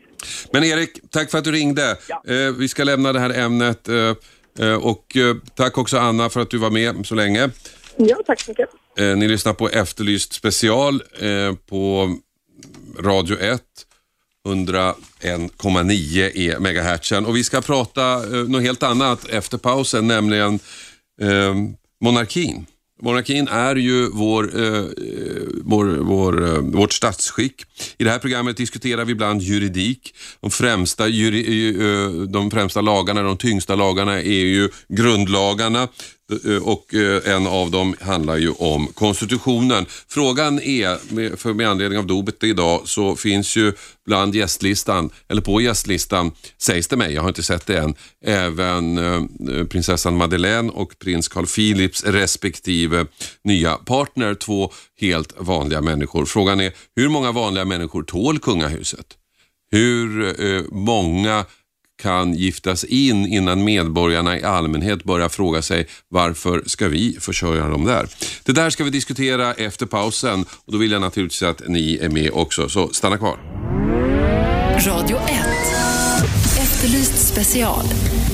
[0.53, 1.97] Men Erik, tack för att du ringde.
[2.09, 2.23] Ja.
[2.27, 4.15] Eh, vi ska lämna det här ämnet eh,
[4.59, 7.51] eh och eh, tack också Anna för att du var med så länge.
[7.97, 8.69] Ja, tack så mycket.
[8.99, 12.15] Eh, ni lyssnar på Efterlyst special eh, på
[12.99, 13.63] Radio 1.
[14.49, 20.59] 101,9 är megahertzen och vi ska prata eh, något helt annat efter pausen, nämligen
[21.21, 21.55] eh,
[22.01, 22.67] monarkin.
[23.03, 24.85] Monarkin är ju vår, eh, eh
[25.65, 27.63] vår, vår, eh, vårt statsskick.
[27.99, 30.15] I det här programmet diskuterar vi ibland juridik.
[30.41, 35.89] De främsta, juri, eh, de främsta lagarna, de tyngsta lagarna är ju grundlagarna.
[36.33, 39.87] Eh, och eh, en av dem handlar ju om konstitutionen.
[40.09, 43.73] Frågan är, för med anledning av dopet idag, så finns ju
[44.07, 48.99] bland gästlistan, eller på gästlistan, sägs det mig, jag har inte sett det än, även
[48.99, 53.07] eh, prinsessan Madeleine och prins Carl Philips respektive
[53.45, 56.25] nya partner, två helt vanliga människor.
[56.25, 59.07] Frågan är, hur många vanliga människor tål kungahuset?
[59.71, 61.45] Hur många
[62.03, 67.85] kan giftas in innan medborgarna i allmänhet börjar fråga sig varför ska vi försörja dem
[67.85, 68.09] där?
[68.45, 72.09] Det där ska vi diskutera efter pausen och då vill jag naturligtvis att ni är
[72.09, 73.39] med också, så stanna kvar.
[74.87, 75.23] Radio 1.
[76.59, 77.85] Efterlyst special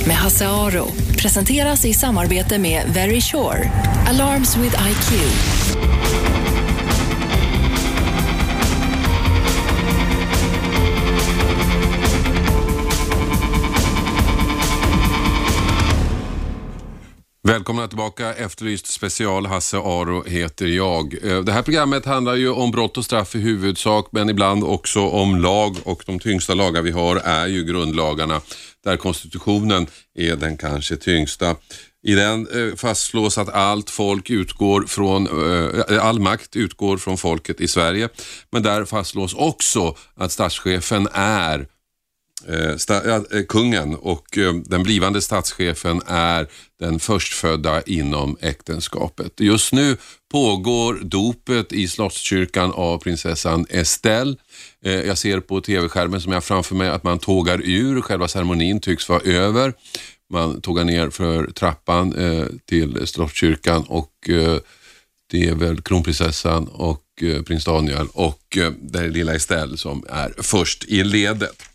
[0.07, 0.87] med Hasse Aro
[1.19, 3.71] presenteras i samarbete med Very Sure.
[4.09, 6.38] Alarms with IQ.
[17.49, 18.35] Välkomna tillbaka.
[18.35, 19.47] Efterlyst special.
[19.47, 21.25] Hasse Aro heter jag.
[21.25, 25.01] Eh, det här programmet handlar ju om brott och straff i huvudsak, men ibland också
[25.01, 28.41] om lag och de tyngsta lagar vi har är ju grundlagarna,
[28.85, 31.57] där konstitutionen är den kanske tyngsta.
[32.03, 35.27] I den eh, fastslås att allt folk utgår från,
[35.91, 38.09] eh, all makt utgår från folket i Sverige.
[38.53, 41.67] Men där fastslås också att statschefen är
[42.49, 42.77] Eh,
[43.33, 46.47] eh, kungen och eh, den blivande statschefen är
[46.81, 49.41] den förstfödda inom äktenskapet.
[49.41, 49.97] Just nu
[50.33, 54.37] pågår dopet i Slottskyrkan av prinsessan Estelle.
[54.85, 58.29] Eh, jag ser på tv-skärmen som jag har framför mig att man tågar ur, själva
[58.29, 59.73] ceremonin tycks vara över.
[60.31, 64.59] Man tågar ner för trappan eh, till Slottskyrkan och eh,
[65.31, 70.35] det är väl kronprinsessan och eh, prins Daniel och eh, den lilla Estelle som är
[70.39, 71.68] först i ledet.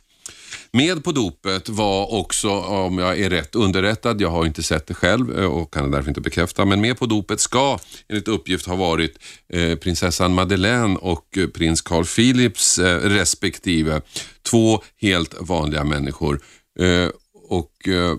[0.75, 4.93] Med på dopet var också, om jag är rätt underrättad, jag har inte sett det
[4.93, 8.75] själv eh, och kan därför inte bekräfta, men med på dopet ska enligt uppgift ha
[8.75, 9.17] varit
[9.49, 14.01] eh, prinsessan Madeleine och eh, prins Carl Philips eh, respektive.
[14.49, 16.41] Två helt vanliga människor.
[16.79, 17.09] Eh,
[17.49, 18.17] och eh,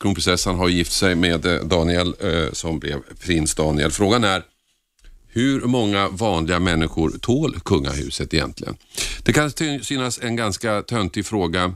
[0.00, 2.14] kronprinsessan har gift sig med eh, Daniel
[2.52, 3.90] som blev prins Daniel.
[3.90, 4.42] Frågan är
[5.36, 8.76] hur många vanliga människor tål kungahuset egentligen?
[9.22, 9.50] Det kan
[9.82, 11.74] synas en ganska töntig fråga.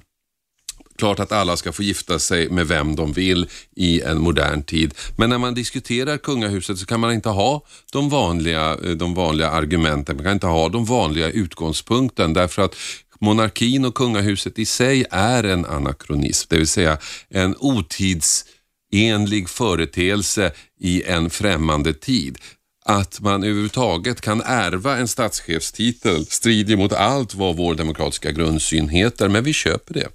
[0.99, 4.95] Klart att alla ska få gifta sig med vem de vill i en modern tid.
[5.17, 9.51] Men när man diskuterar kungahuset så kan man inte ha de vanliga, eh, de vanliga
[9.51, 10.17] argumenten.
[10.17, 12.77] Man kan inte ha de vanliga utgångspunkten därför att
[13.19, 21.03] monarkin och kungahuset i sig är en anakronism, det vill säga en otidsenlig företeelse i
[21.03, 22.39] en främmande tid
[22.85, 29.29] att man överhuvudtaget kan ärva en statschefstitel strider mot allt vad vår demokratiska grundsyn heter,
[29.29, 30.09] men vi köper det.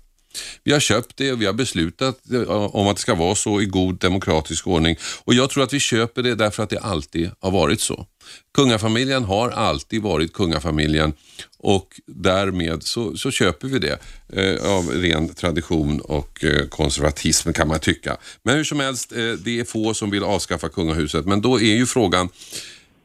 [0.64, 3.62] Vi har köpt det och vi har beslutat eh, om att det ska vara så
[3.62, 7.32] i god demokratisk ordning och jag tror att vi köper det därför att det alltid
[7.40, 8.06] har varit så.
[8.56, 11.14] Kungafamiljen har alltid varit kungafamiljen
[11.60, 14.00] och därmed så, så köper vi det
[14.34, 18.18] eh, av ren tradition och eh, konservatism kan man tycka.
[18.44, 21.76] Men hur som helst, eh, det är få som vill avskaffa kungahuset men då är
[21.76, 22.30] ju frågan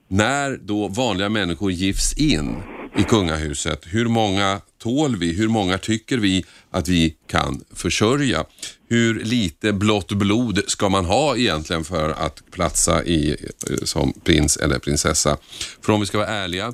[0.09, 2.57] när då vanliga människor gifts in
[2.97, 5.33] i kungahuset, hur många tål vi?
[5.33, 8.45] Hur många tycker vi att vi kan försörja?
[8.89, 13.31] Hur lite blått blod ska man ha egentligen för att platsa i,
[13.71, 15.37] eh, som prins eller prinsessa?
[15.81, 16.73] För om vi ska vara ärliga,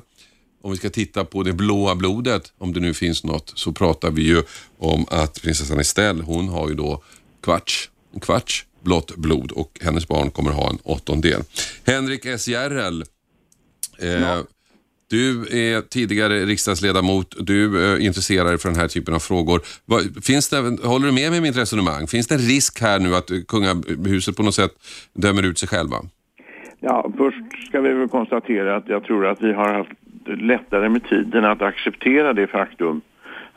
[0.63, 4.11] om vi ska titta på det blåa blodet, om det nu finns något, så pratar
[4.11, 4.43] vi ju
[4.77, 7.03] om att prinsessan Estelle, hon har ju då
[7.43, 11.43] kvarts, en kvarts blått blod och hennes barn kommer ha en åttondel.
[11.83, 13.05] Henrik S Järrel,
[13.99, 14.43] eh, ja.
[15.09, 19.61] Du är tidigare riksdagsledamot, du eh, är intresserad för den här typen av frågor.
[20.21, 22.07] Finns det, håller du med mig i mitt resonemang?
[22.07, 24.71] Finns det en risk här nu att kungahuset på något sätt
[25.13, 25.95] dömer ut sig själva?
[26.79, 29.91] Ja, först ska vi väl konstatera att jag tror att vi har haft
[30.25, 33.01] lättare med tiden att acceptera det faktum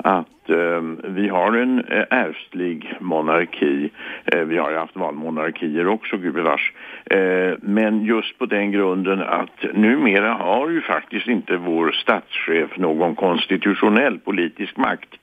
[0.04, 3.90] att eh, vi har en eh, ärftlig monarki.
[4.24, 6.72] Eh, vi har ju haft valmonarkier också, gubevars.
[7.04, 13.14] Eh, men just på den grunden att numera har ju faktiskt inte vår statschef någon
[13.14, 15.14] konstitutionell politisk makt.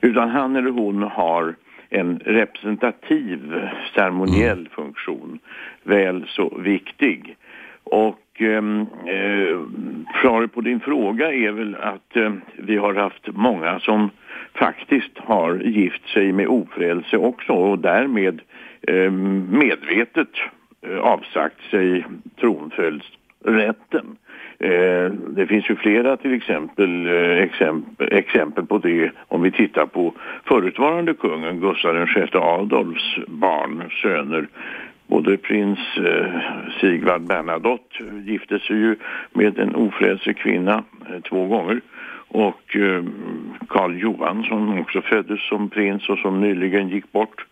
[0.00, 1.54] Utan han eller hon har
[1.90, 4.70] en representativ ceremoniell mm.
[4.70, 5.38] funktion,
[5.82, 7.36] väl så viktig.
[7.84, 9.60] Och Ehm, eh,
[10.22, 14.10] svaret på din fråga är väl att eh, vi har haft många som
[14.54, 18.40] faktiskt har gift sig med ofrälse också och därmed
[18.88, 19.10] eh,
[19.50, 20.28] medvetet
[20.86, 22.04] eh, avsagt sig
[22.40, 24.16] tronföljdsrätten.
[24.58, 29.86] Eh, det finns ju flera till exempel, eh, exempel, exempel på det om vi tittar
[29.86, 34.48] på förutvarande kungen Gustav VI Adolfs barn, söner
[35.10, 36.40] Både prins eh,
[36.80, 38.96] Sigvard Bernadotte gifte sig ju
[39.32, 41.80] med en ofrälse kvinna eh, två gånger.
[42.28, 43.04] Och eh,
[43.68, 47.46] Karl Johan som också föddes som prins och som nyligen gick bort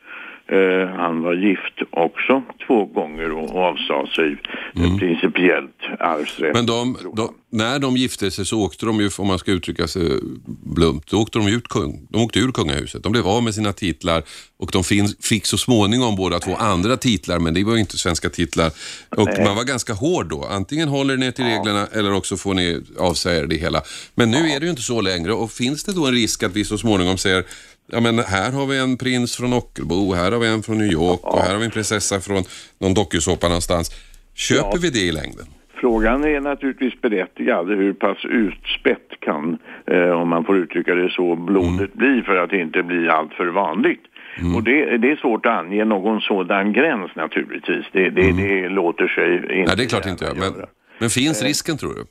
[0.53, 4.37] Eh, han var gift också två gånger och avsade sig
[4.77, 4.99] mm.
[4.99, 6.55] principiellt arvsrätt.
[6.55, 9.87] Men de, de, när de gifte sig så åkte de ju, om man ska uttrycka
[9.89, 10.03] sig
[10.47, 11.65] blumpt, då åkte de, ut,
[12.09, 13.03] de åkte ur kungahuset.
[13.03, 14.23] De blev av med sina titlar
[14.59, 17.99] och de fin, fick så småningom båda två andra titlar, men det var ju inte
[17.99, 18.71] svenska titlar.
[19.09, 19.45] Och Nej.
[19.45, 20.45] man var ganska hård då.
[20.45, 21.99] Antingen håller ni till reglerna ja.
[21.99, 23.83] eller också får ni avsäga det hela.
[24.15, 24.55] Men nu ja.
[24.55, 26.79] är det ju inte så längre och finns det då en risk att vi så
[26.79, 27.45] småningom säger
[27.93, 30.93] ja men här har vi en prins från Ockelbo, här har vi en från New
[30.93, 32.43] York och här har vi en prinsessa från
[32.79, 33.91] någon dokusåpa någonstans.
[34.35, 34.79] Köper ja.
[34.83, 35.47] vi det i längden?
[35.81, 41.37] Frågan är naturligtvis berättigad hur pass utspätt kan, eh, om man får uttrycka det så,
[41.37, 41.91] blodet mm.
[41.95, 44.03] bli för att inte blir allt för vanligt.
[44.39, 44.57] Mm.
[44.57, 47.87] Och det, det är svårt att ange någon sådan gräns naturligtvis.
[47.93, 49.65] Det, det, det låter sig inte Mm.
[49.67, 50.37] Nej, det är klart inte jag.
[50.37, 50.53] Men,
[50.99, 51.47] men finns Eh.
[51.47, 52.05] risken tror du?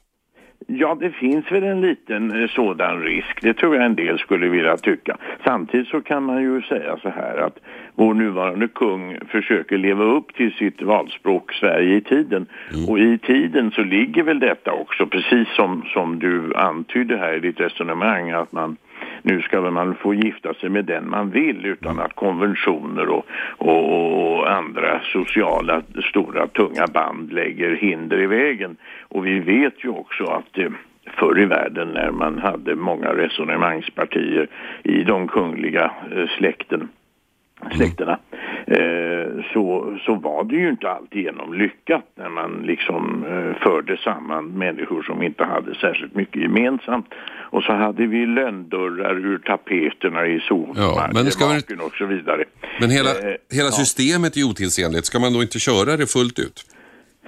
[0.67, 3.41] Ja, det finns väl en liten eh, sådan risk.
[3.41, 5.17] Det tror jag en del skulle vilja tycka.
[5.43, 7.59] Samtidigt så kan man ju säga så här att
[7.95, 12.45] vår nuvarande kung försöker leva upp till sitt valspråk Sverige i tiden.
[12.87, 17.39] Och i tiden så ligger väl detta också, precis som, som du antydde här i
[17.39, 18.77] ditt resonemang, att man
[19.27, 23.25] nu ska man få gifta sig med den man vill utan att konventioner och,
[23.57, 28.77] och, och andra sociala stora tunga band lägger hinder i vägen.
[29.01, 30.69] Och vi vet ju också att eh,
[31.05, 34.47] förr i världen när man hade många resonemangspartier
[34.83, 36.89] i de kungliga eh, släkten
[37.75, 38.19] släkterna
[38.67, 44.45] eh, så, så var det ju inte alltigenom lyckat när man liksom eh, förde samman
[44.47, 47.05] människor som inte hade särskilt mycket gemensamt.
[47.51, 52.43] Och så hade vi lönndörrar ur tapeterna i Ja, solmarken och så vidare.
[52.79, 53.71] Men hela, Eh, hela ja.
[53.71, 55.05] systemet är otidsenligt.
[55.05, 56.65] Ska man då inte köra det fullt ut?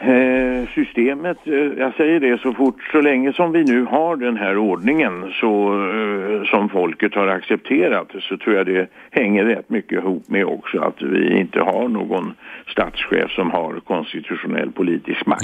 [0.02, 4.38] Eh, systemet, eh, jag säger det så fort, så länge som vi nu har den
[4.38, 9.92] här ordningen så, eh, som folket har accepterat så tror jag det hänger rätt mycket
[9.92, 12.34] ihop med också att vi inte har någon
[12.68, 15.44] statschef som har konstitutionell politisk makt.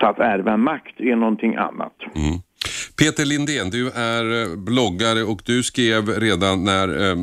[0.00, 1.94] Så att ärva makt är någonting annat.
[2.98, 7.16] Peter Lindén, du är bloggare och du skrev redan när eh,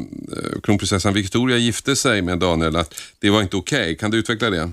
[0.63, 3.97] kronprinsessan Victoria gifte sig med Daniel att det var inte okej.
[3.97, 4.69] Kan du utveckla det?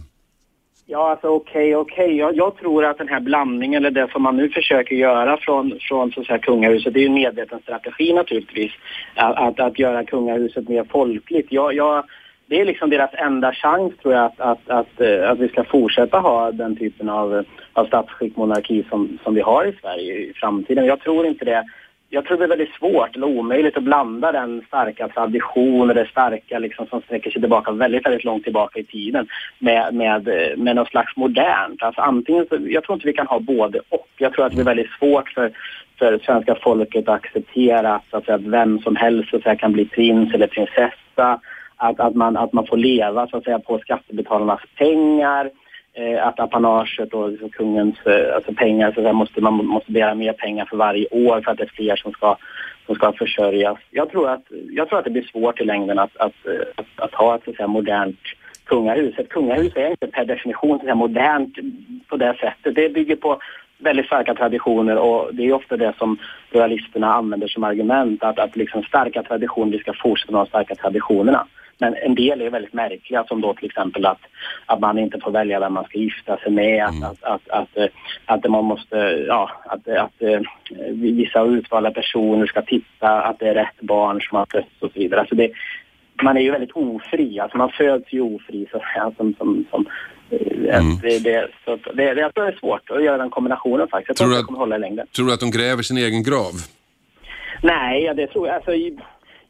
[0.92, 2.16] Ja, alltså okej, okej.
[2.16, 5.78] Jag, jag tror att den här blandningen, eller det som man nu försöker göra från,
[5.80, 8.72] från så att säga, kungahuset, det är ju en medveten strategi naturligtvis,
[9.14, 11.52] att, att, att göra kungahuset mer folkligt.
[11.52, 12.04] Jag, jag,
[12.46, 15.64] det är liksom deras enda chans tror jag att, att, att, eh, att vi ska
[15.64, 20.32] fortsätta ha den typen av, av statsskick, monarki som, som vi har i Sverige i
[20.34, 20.86] framtiden.
[20.86, 21.64] Jag tror inte det
[22.12, 26.58] jag tror det är väldigt svårt eller omöjligt att blanda den starka traditionen, det starka
[26.58, 30.88] liksom, som sträcker sig tillbaka väldigt, väldigt långt tillbaka i tiden med, med, med något
[30.88, 31.82] slags modernt.
[31.82, 34.08] Alltså antingen så, jag tror inte vi kan ha både och.
[34.16, 35.52] Jag tror att det är väldigt svårt för,
[35.98, 39.42] för svenska folket att acceptera att, så att, säga, att vem som helst så att
[39.42, 41.40] säga, kan bli prins eller prinsessa.
[41.76, 45.50] Att, att, man, att man får leva så att säga, på skattebetalarnas pengar
[45.92, 50.14] eh, att apanaget och liksom kungens eh, alltså pengar, så där måste, man måste begära
[50.14, 52.36] mer pengar för varje år för att det är fler som ska,
[52.86, 53.78] som ska försörjas.
[53.90, 57.04] Jag tror, att, jag tror att det blir svårt i längden att, att, eh, att,
[57.04, 58.20] att ha ett så att säga, modernt
[58.64, 59.18] kungahus.
[59.18, 61.54] Ett kungahus är inte per definition så att säga, modernt
[62.08, 62.74] på det sättet.
[62.74, 63.40] Det bygger på
[63.78, 66.18] väldigt starka traditioner och det är ofta det som
[66.50, 70.74] royalisterna använder som argument att, att liksom starka traditioner, vi ska fortsätta med de starka
[70.74, 71.46] traditionerna.
[71.80, 74.20] Men en del är väldigt märkliga som då till exempel att,
[74.66, 77.76] att man inte får välja vem man ska gifta sig med, att, att, att, att,
[77.76, 77.86] eh,
[78.24, 78.96] att man måste,
[79.28, 80.40] ja, att, att, eh,
[80.92, 84.98] vissa utvalda personer ska titta att det är rätt barn som har fötts och så
[85.00, 85.20] vidare.
[85.20, 85.50] Alltså det,
[86.22, 89.86] man är ju väldigt ofri, alltså man föds ju ofri så säga, som, som, som
[90.30, 90.98] eh, Mm.
[91.02, 94.08] det, det, så det, det, jag tror det är svårt att göra den kombinationen faktiskt.
[94.08, 95.06] Jag tror, Tror att att- det kommer hålla i längden.
[95.16, 96.52] Tror du att de gräver sin egen grav?
[97.62, 98.56] Nej, ja, det tror jag.
[98.56, 98.70] Alltså,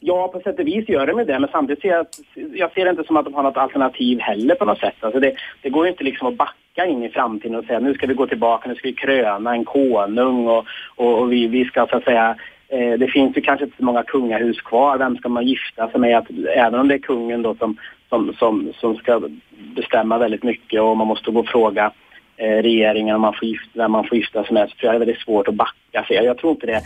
[0.03, 2.91] ja, på sätt och vis gör de det, men samtidigt ser jag, jag ser det
[2.91, 4.95] inte som att de har något alternativ heller på något sätt.
[4.99, 7.93] Alltså det, det går ju inte liksom att backa in i framtiden och säga nu
[7.93, 11.65] ska vi gå tillbaka, nu ska vi kröna en konung och, och, och vi, vi
[11.65, 12.35] ska så att säga
[12.67, 14.97] eh, det finns ju kanske inte så många kungahus kvar.
[14.97, 16.17] Vem ska man gifta sig med?
[16.17, 17.77] Att, även om det är kungen då som,
[18.09, 19.21] som, som, som ska
[19.75, 21.91] bestämma väldigt mycket och man måste gå och fråga
[22.37, 24.97] regeringen om man får gifta, vem man får gifta sig med så tror jag det
[25.03, 26.05] är väldigt svårt att backa.
[26.07, 26.81] Så jag, jag tror inte det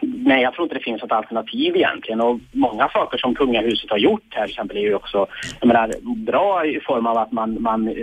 [0.00, 2.20] Nej, jag tror inte det finns något alternativ egentligen.
[2.20, 5.26] Och många saker som kungahuset har gjort här till exempel är ju också
[5.60, 7.94] jag menar, bra i form av att man, man eh,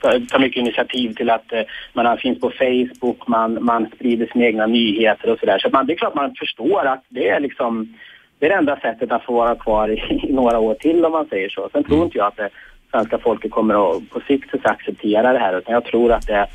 [0.00, 4.66] tar- mycket initiativ till att eh, man finns på Facebook, man, man sprider sina egna
[4.66, 5.58] nyheter och sådär.
[5.58, 7.94] Så att man, det är klart man förstår att det är liksom
[8.38, 11.12] det är det enda sättet att få vara kvar i, i några år till om
[11.12, 11.68] man säger så.
[11.72, 12.50] Sen tror inte jag att det
[12.92, 16.46] svenska folket kommer att på sikt att acceptera det här utan jag tror att det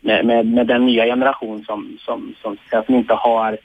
[0.00, 3.58] med, med, med den nya generation som, som, som, som inte har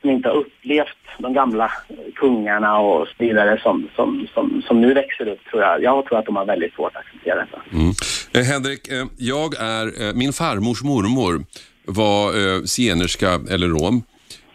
[0.00, 1.72] som inte har upplevt de gamla
[2.14, 5.82] kungarna och så vidare som, som, som, som nu växer upp tror jag.
[5.82, 7.62] Jag tror att de har väldigt svårt att acceptera detta.
[7.72, 7.92] Mm.
[8.34, 11.44] Eh, Henrik, eh, jag är, eh, min farmors mormor
[11.84, 14.02] var eh, zigenerska eller rom.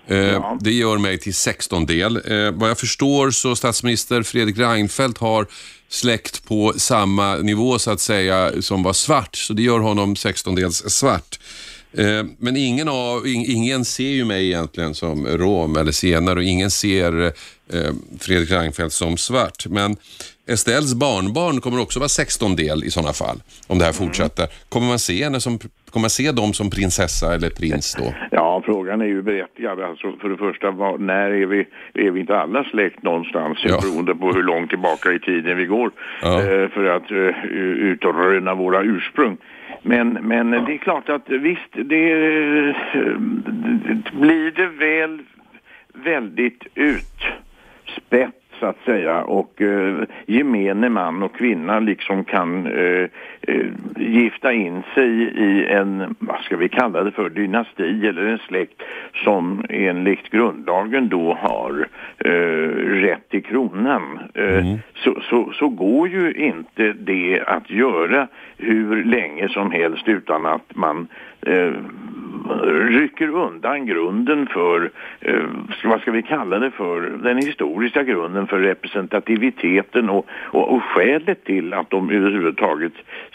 [0.08, 2.16] Eh, Det gör mig till 16 del.
[2.16, 5.48] Eh, vad jag förstår så statsminister Fredrik Reinfeldt har
[5.90, 10.56] släkt på samma nivå så att säga som var svart, så det gör honom 16
[10.56, 11.40] dels svart.
[11.98, 16.44] Eh, Men ingen, av, ing- ingen ser ju mig egentligen som rom eller senare och
[16.44, 17.32] ingen ser eh,
[18.20, 19.66] Fredrik Reinfeldt som svart.
[19.70, 19.96] Men
[20.48, 23.38] Estelles barnbarn kommer också vara 16 del i sådana fall,
[23.68, 24.48] om det här fortsätter.
[24.70, 28.14] Kommer man se henne som, kommer man se dem som prinsessa eller prins då?
[28.32, 29.80] Ja, frågan är ju berättigad.
[29.82, 31.60] Alltså, för det första, var, när är vi,
[31.94, 33.58] är vi inte alla släkt någonstans?
[33.66, 33.80] Ja.
[33.82, 35.92] Beroende på hur långt tillbaka i tiden vi går
[36.22, 36.40] Ja.
[36.42, 37.44] eh, för att eh,
[37.92, 39.38] utröna våra ursprung.
[39.86, 43.18] Men, men det är klart att visst, det, eh,
[44.12, 45.22] blir det väl
[45.94, 53.08] väldigt utspätt så att säga och eh, gemene man och kvinna liksom kan eh,
[53.42, 53.66] eh,
[53.98, 58.82] gifta in sig i en, vad ska vi kalla det för, dynasti eller en släkt
[59.24, 61.88] som enligt grundlagen då har
[62.18, 62.32] eh,
[63.02, 64.20] rätt till kronan.
[64.34, 70.46] Eh, så, så, så går ju inte det att göra hur länge som helst utan
[70.46, 71.08] att man
[71.42, 71.74] eh,
[72.90, 75.44] rycker undan grunden för, eh,
[75.84, 81.44] vad ska vi kalla det för, den historiska grunden för representativiteten och, och, och skälet
[81.44, 82.94] till att de överhuvudtaget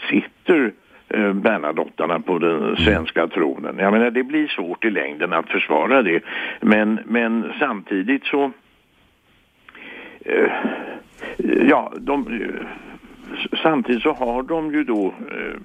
[0.09, 0.71] sitter
[1.07, 3.75] eh, Bernadottarna på den svenska tronen.
[3.79, 6.23] Jag menar det blir svårt i längden att försvara det
[6.61, 8.51] men, men samtidigt så
[10.25, 10.51] eh,
[11.69, 12.65] ja, de, eh,
[13.63, 15.55] samtidigt så har de ju då eh,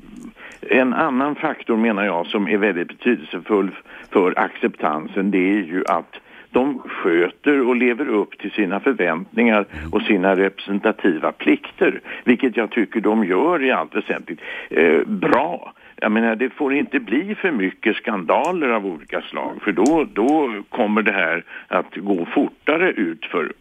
[0.71, 3.71] en annan faktor menar jag som är väldigt betydelsefull
[4.11, 6.17] för acceptansen det är ju att
[6.51, 13.01] de sköter och lever upp till sina förväntningar och sina representativa plikter, vilket jag tycker
[13.01, 14.41] de gör i allt väsentligt
[14.71, 15.73] eh, bra.
[15.97, 20.63] Jag menar, det får inte bli för mycket skandaler av olika slag, för då, då
[20.69, 23.53] kommer det här att gå fortare ut för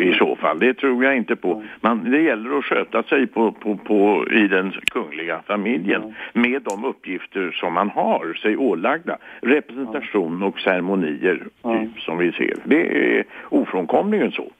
[0.00, 0.58] i så fall.
[0.58, 1.64] Det tror jag inte på.
[1.80, 6.84] Man, det gäller att sköta sig på, på, på, i den kungliga familjen med de
[6.84, 9.18] uppgifter som man har sig ålagda.
[9.42, 12.54] Representation och ceremonier typ, som vi ser.
[12.64, 14.50] Det är ofrånkomligen så.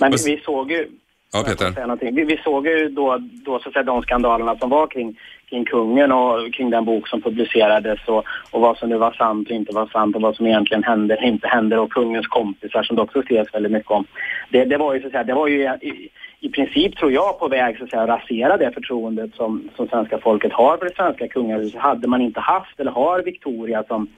[0.00, 0.86] Men vi såg ju,
[1.32, 1.72] Ja, Peter.
[1.72, 2.14] säga någonting.
[2.14, 5.18] vi, vi såg ju då, då så att säga, de skandalerna som var kring,
[5.50, 9.48] kring kungen och kring den bok som publicerades och, och vad som nu var sant
[9.48, 12.82] och inte var sant och vad som egentligen hände eller inte hände och kungens kompisar
[12.82, 14.04] som det också skrevs väldigt mycket om.
[14.50, 16.10] Det, det var ju så att säga, det var ju i,
[16.40, 19.88] i princip tror jag på väg så att säga, att rasera det förtroendet som, som
[19.88, 21.80] svenska folket har för det svenska kungahuset.
[21.80, 24.08] Hade man inte haft eller har Victoria som,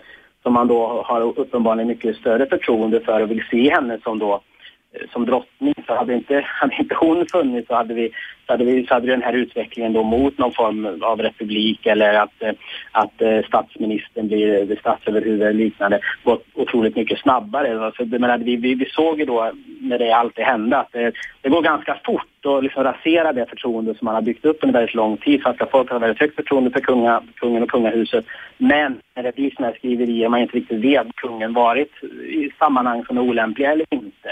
[0.42, 4.40] som man då har uppenbarligen mycket större förtroende för och vill se henne som då
[4.92, 8.10] Eh, som drottning så hade inte, hade inte hon funnits så hade vi
[8.46, 12.14] så hade, vi, så hade den här utvecklingen då mot någon form av republik eller
[12.14, 12.52] att, eh,
[12.92, 17.92] att eh, statsministern blir statsöverhuvud eller liknande gått otroligt mycket snabbare.
[17.96, 21.12] För, men menar, vi, vi, vi såg ju då när det alltid hände att det,
[21.40, 24.78] det går ganska fort att liksom rasera det förtroende som man har byggt upp under
[24.78, 25.42] väldigt lång tid.
[25.42, 28.24] Svenska folket har väldigt högt förtroende för kunga, kungen och kungahuset.
[28.58, 31.92] Men när det blir sådana här skriverier man inte riktigt vet om kungen varit
[32.26, 34.30] i sammanhang som är olämpliga eller inte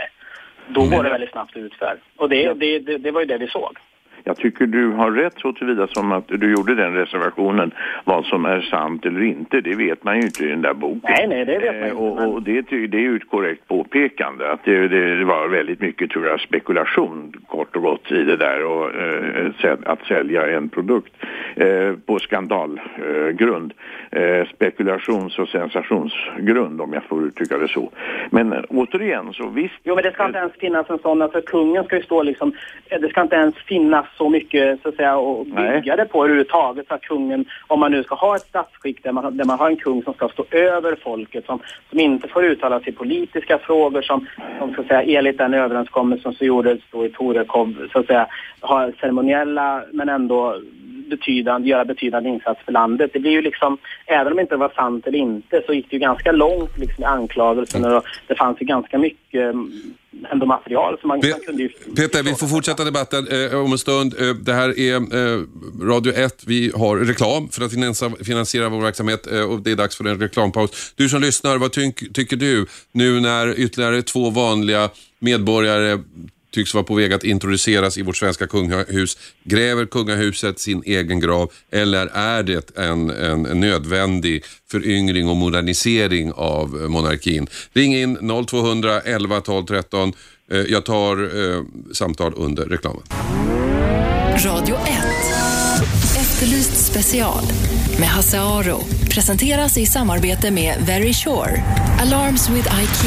[0.68, 1.96] då går det väldigt snabbt utför.
[2.16, 3.76] Och det, det, det, det var ju det vi såg.
[4.24, 7.70] Jag tycker du har rätt så tillvida som att du gjorde den reservationen.
[8.04, 11.00] Vad som är sant eller inte, det vet man ju inte i den där boken.
[11.04, 11.96] Nej, nej, det vet man Eh, inte.
[12.02, 15.24] och, men- och det, ty- det är ju ett korrekt påpekande att det, det, det
[15.24, 20.04] var väldigt mycket tror jag spekulation kort och gott i det där och eh, att
[20.06, 21.12] sälja en produkt
[22.06, 23.72] på skandalgrund.
[24.11, 27.90] Eh, spekulations och sensationsgrund om jag får uttrycka det så.
[28.30, 29.74] Men eh, återigen så visst.
[29.84, 32.52] Jo, men det ska inte ens finnas en sån, alltså kungen ska ju stå liksom,
[32.86, 35.80] eh, det ska inte ens finnas så mycket så att säga att Nej.
[35.80, 39.12] bygga det på överhuvudtaget så att kungen, om man nu ska ha ett statsskick där
[39.12, 42.44] man, där man har en kung som ska stå över folket, som, som inte får
[42.44, 44.26] uttala sig i politiska frågor, som,
[44.59, 48.26] som ska säga enligt den överenskommelsen som gjordes då i Torekov, så att säga,
[48.61, 50.56] ha ceremoniella men ändå
[51.09, 53.11] betydande, göra betydande insats för landet.
[53.12, 55.96] Det blir ju liksom, även om det inte var sant eller inte, så gick det
[55.96, 59.72] ju ganska långt liksom, i anklagelserna och det fanns ju ganska mycket mm,
[60.32, 61.68] ändå material som man, Pe- man kunde ju...
[61.68, 64.14] Peter, vi får fortsätta debatten eh, om en stund.
[64.20, 65.40] Eh, det här är eh,
[65.82, 66.44] Radio 1.
[66.46, 70.04] Vi har reklam för att finansiera, finansiera vår verksamhet eh, och det är dags för
[70.04, 70.94] en reklampaus.
[70.96, 74.90] Du som lyssnar, vad tyck, tycker du nu när ytterligare två vanliga
[75.20, 75.98] medborgare
[76.55, 79.18] tycks vara på väg att introduceras i vårt svenska kungahus.
[79.44, 86.32] Gräver kungahuset sin egen grav eller är det en, en, en nödvändig föryngring och modernisering
[86.32, 87.46] av eh, monarkin?
[87.72, 90.12] Ring in 0200 11 12 13.
[90.68, 93.03] Jag tar eh, samtal under reklamen.
[94.44, 94.78] Radio 1.
[96.20, 97.44] Efterlyst special
[97.99, 98.80] med Hasse Aro.
[99.11, 101.62] Presenteras i samarbete med Very Sure.
[102.01, 103.05] Alarms with IQ.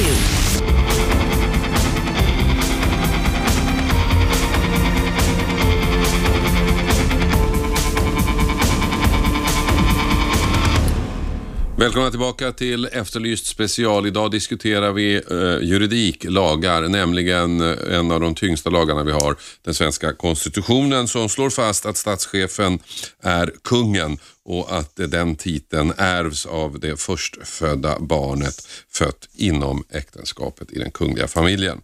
[11.81, 14.07] Välkomna tillbaka till Efterlyst special.
[14.07, 19.35] Idag diskuterar vi eh, juridik, lagar, nämligen eh, en av de tyngsta lagarna vi har,
[19.61, 22.79] den svenska konstitutionen som slår fast att statschefen
[23.21, 30.71] är kungen och att eh, den titeln ärvs av det förstfödda barnet fött inom äktenskapet
[30.71, 31.81] i den kungliga familjen.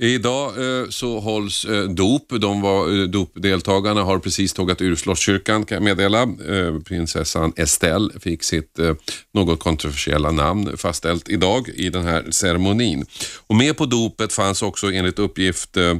[0.00, 2.32] Idag eh, så hålls eh, dop.
[2.40, 6.22] De var, eh, dopdeltagarna har precis tågat ur Slottskyrkan kan jag meddela.
[6.22, 8.94] Eh, prinsessan Estelle fick sitt eh,
[9.34, 13.06] något kontroversiella namn fastställt idag i den här ceremonin.
[13.46, 15.94] Och med på dopet fanns också enligt uppgift eh,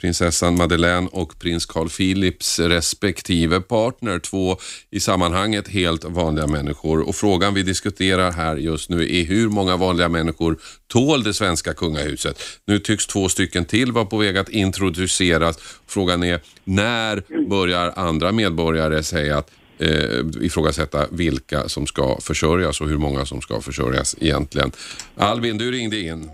[0.00, 4.18] prinsessan Madeleine och prins Carl Philips respektive partner.
[4.18, 4.56] Två
[4.90, 7.08] i sammanhanget helt vanliga människor.
[7.08, 11.74] Och frågan vi diskuterar här just nu är hur många vanliga människor tål det svenska
[11.74, 12.42] kungahuset?
[12.66, 15.58] Nu tycks två stycken till vara på väg att introduceras.
[15.86, 22.88] Frågan är när börjar andra medborgare säga att eh, ifrågasätta vilka som ska försörjas och
[22.88, 24.72] hur många som ska försörjas egentligen.
[25.16, 26.30] Albin, du ringde in.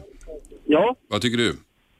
[0.66, 1.56] Ja, Vad tycker du?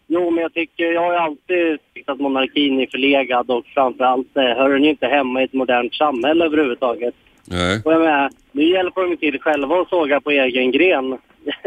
[0.06, 4.36] Jo, men jag tycker, jag har ju alltid tyckt att monarkin är förlegad och framförallt
[4.36, 7.14] eh, hör den ju inte hemma i ett modernt samhälle överhuvudtaget.
[7.44, 7.82] Nej.
[7.84, 11.18] Och jag menar, nu hjälper de till själva att såga på egen gren.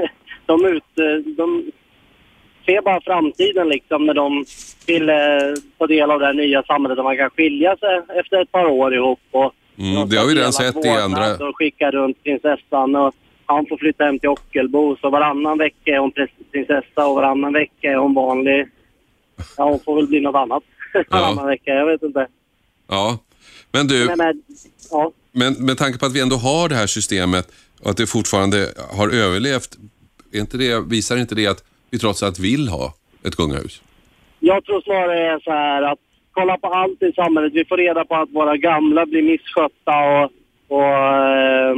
[0.45, 1.71] de, ut, eh, de
[2.65, 4.45] ser bara framtiden liksom när de
[4.87, 5.15] vill eh,
[5.77, 8.65] få del av det här nya samhället där man kan skilja sig efter ett par
[8.65, 9.19] år ihop.
[9.31, 11.47] Och Mm, de det har vi redan sett i andra...
[11.47, 13.13] Och skicka runt prinsessan och
[13.49, 16.11] han får flytta hem till Ockelbo så varannan vecka är hon
[16.51, 18.67] prinsessa och varannan vecka är hon vanlig.
[19.57, 20.63] Ja, hon får väl bli något annat
[21.09, 22.27] varannan vecka, jag vet inte.
[22.87, 23.17] Ja,
[23.71, 24.43] men du, Men, men,
[24.91, 25.11] ja.
[25.31, 27.51] men med tanke på att vi ändå har det här systemet
[27.83, 29.77] och att det fortfarande har överlevt,
[30.33, 32.93] inte det, visar inte det att vi trots allt vill ha
[33.23, 33.81] ett kungahus?
[34.39, 35.99] Jag tror snarare det är så här att
[36.31, 37.53] kolla på allt i samhället.
[37.53, 40.31] Vi får reda på att våra gamla blir misskötta och,
[40.69, 41.75] och eh,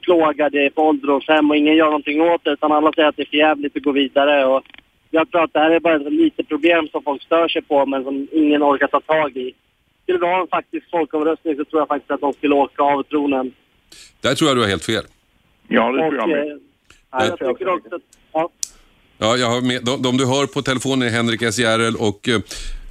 [0.00, 3.26] plågade på ålderdomshem och ingen gör någonting åt det utan alla säger att det är
[3.26, 4.44] för jävligt att gå vidare.
[4.46, 4.62] Och
[5.10, 7.86] jag tror att det här är bara ett litet problem som folk stör sig på
[7.86, 9.54] men som ingen orkar ta tag i.
[10.02, 13.02] Skulle vi ha en faktisk folkomröstning så tror jag faktiskt att de skulle åka av
[13.02, 13.52] tronen.
[14.20, 15.04] Där tror jag du har helt fel.
[15.68, 16.38] Ja, det Och, tror jag med.
[16.52, 16.56] eh,
[17.12, 18.48] ja, jag tycker också att, ja.
[19.22, 22.28] Ja, jag har med, de, de du hör på telefonen är Henrik S Järrel och
[22.28, 22.40] eh,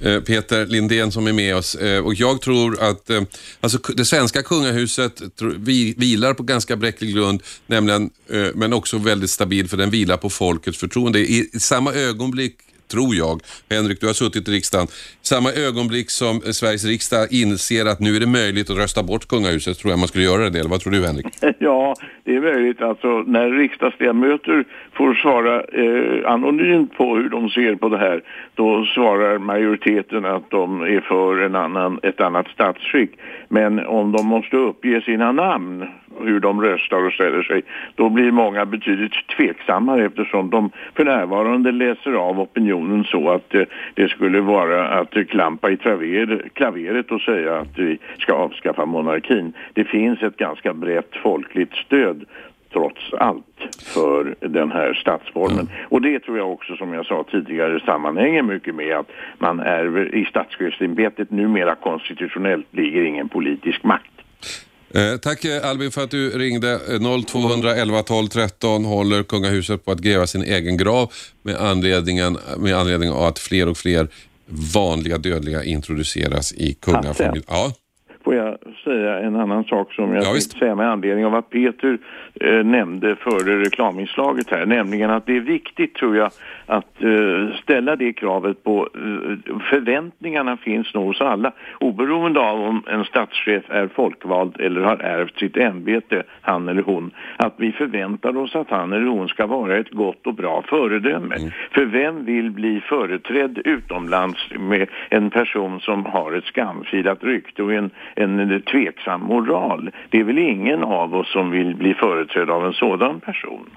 [0.00, 1.74] eh, Peter Lindén som är med oss.
[1.74, 3.22] Eh, och jag tror att eh,
[3.60, 8.98] alltså, det svenska kungahuset tro, vi, vilar på ganska bräcklig grund, nämligen, eh, men också
[8.98, 11.18] väldigt stabil för den vilar på folkets förtroende.
[11.18, 12.56] I, i samma ögonblick
[12.92, 14.86] tror jag, Henrik du har suttit i riksdagen,
[15.22, 19.78] samma ögonblick som Sveriges riksdag inser att nu är det möjligt att rösta bort kungahuset,
[19.78, 20.58] tror jag man skulle göra det.
[20.58, 21.26] Eller vad tror du Henrik?
[21.64, 21.94] Ja,
[22.24, 22.82] det är möjligt.
[22.82, 28.22] Alltså, när riksdagsledamöter får svara eh, anonymt på hur de ser på det här,
[28.54, 33.10] då svarar majoriteten att de är för en annan, ett annat statsskick.
[33.48, 35.86] Men om de måste uppge sina namn,
[36.20, 37.62] hur de röstar och ställer sig,
[37.94, 43.62] då blir många betydligt tveksammare eftersom de för närvarande läser av opinionen så att eh,
[43.94, 48.86] det skulle vara att eh, klampa i traver, klaveret och säga att vi ska avskaffa
[48.86, 49.52] monarkin.
[49.72, 52.24] Det finns ett ganska brett folk folkligt stöd
[52.72, 53.44] trots allt
[53.94, 55.70] för den här statsformen.
[55.88, 59.06] Och det tror jag också som jag sa tidigare sammanhänger mycket med att
[59.38, 64.06] man är i statschefsämbetet numera konstitutionellt ligger ingen politisk makt.
[64.94, 66.72] Eh, tack eh, Albin för att du ringde.
[66.72, 72.74] Eh, 0211 12 13 håller kungahuset på att gräva sin egen grav med, anledningen, med
[72.74, 74.08] anledning av att fler och fler
[74.74, 77.44] vanliga dödliga introduceras i kungafamiljen.
[77.48, 77.72] Ja,
[78.24, 80.58] Får jag säga en annan sak som jag Ja, visst.
[80.58, 81.98] säga med anledning av vad Peter
[82.40, 86.30] eh, nämnde före reklaminslaget här, nämligen att det är viktigt tror jag
[86.66, 92.82] att eh, ställa det kravet på eh, förväntningarna finns nog hos alla oberoende av om
[92.86, 98.36] en statschef är folkvald eller har ärvt sitt ämbete, han eller hon, att vi förväntar
[98.36, 101.34] oss att han eller hon ska vara ett gott och bra föredöme.
[101.70, 107.72] För vem vill bli företrädd utomlands med en person som har ett skamfilat rykte och
[107.72, 109.90] en, en tveksam moral?
[110.10, 113.70] Det är väl ingen av oss som vill bli företrädd av en sådan person.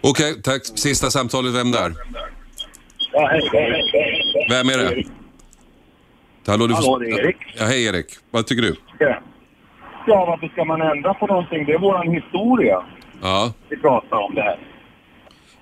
[0.00, 0.64] Okej, tack.
[0.64, 1.92] Sista samtalet, vem där?
[4.50, 5.02] Vem är det?
[6.46, 6.82] Hallå, du får...
[6.82, 7.36] Hallå, det är Erik.
[7.58, 8.06] Ja, hej Erik.
[8.30, 8.74] Vad tycker du?
[10.06, 11.64] Ja, varför ska man ändra på någonting?
[11.66, 12.82] Det är våran historia
[13.22, 13.52] Ja.
[13.68, 14.58] vi pratar om det här.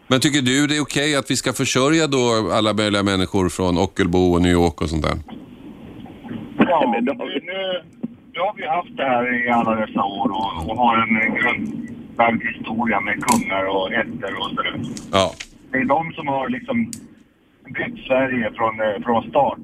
[0.09, 3.79] Men tycker du det är okej att vi ska försörja då alla möjliga människor från
[3.79, 5.15] Ockelbo och New York och sånt där?
[6.59, 7.83] Ja, men nu,
[8.37, 12.43] nu, har vi haft det här i alla dessa år och, och har en grundlagd
[12.43, 14.80] historia med kungar och ätter och sådär.
[15.12, 15.34] Ja.
[15.72, 16.91] Det är de som har liksom
[17.64, 19.59] byggt Sverige från, eh, från start.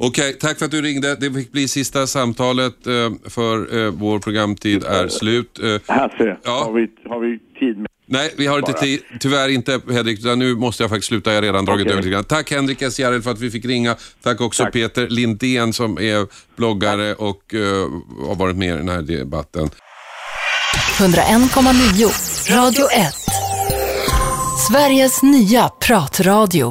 [0.00, 1.16] Okej, tack för att du ringde.
[1.16, 5.60] Det fick bli sista samtalet eh, för eh, vår programtid är slut.
[5.88, 6.62] Hasse, Ja.
[6.66, 7.86] har, vi, har vi tid med...
[8.12, 9.00] Nej, vi har inte tid.
[9.20, 11.30] Tyvärr inte Henrik, utan nu måste jag faktiskt sluta.
[11.30, 11.92] Jag har redan dragit Okej.
[11.92, 12.24] över lite grann.
[12.24, 12.98] Tack Henrik S.
[12.98, 13.96] Järrel för att vi fick ringa.
[14.22, 14.72] Tack också Tack.
[14.72, 17.60] Peter Lindén som är bloggare och eh,
[18.26, 19.70] har varit med i den här debatten.
[20.98, 23.14] 101,9 Radio 1.
[24.68, 26.70] Sveriges nya pratradio.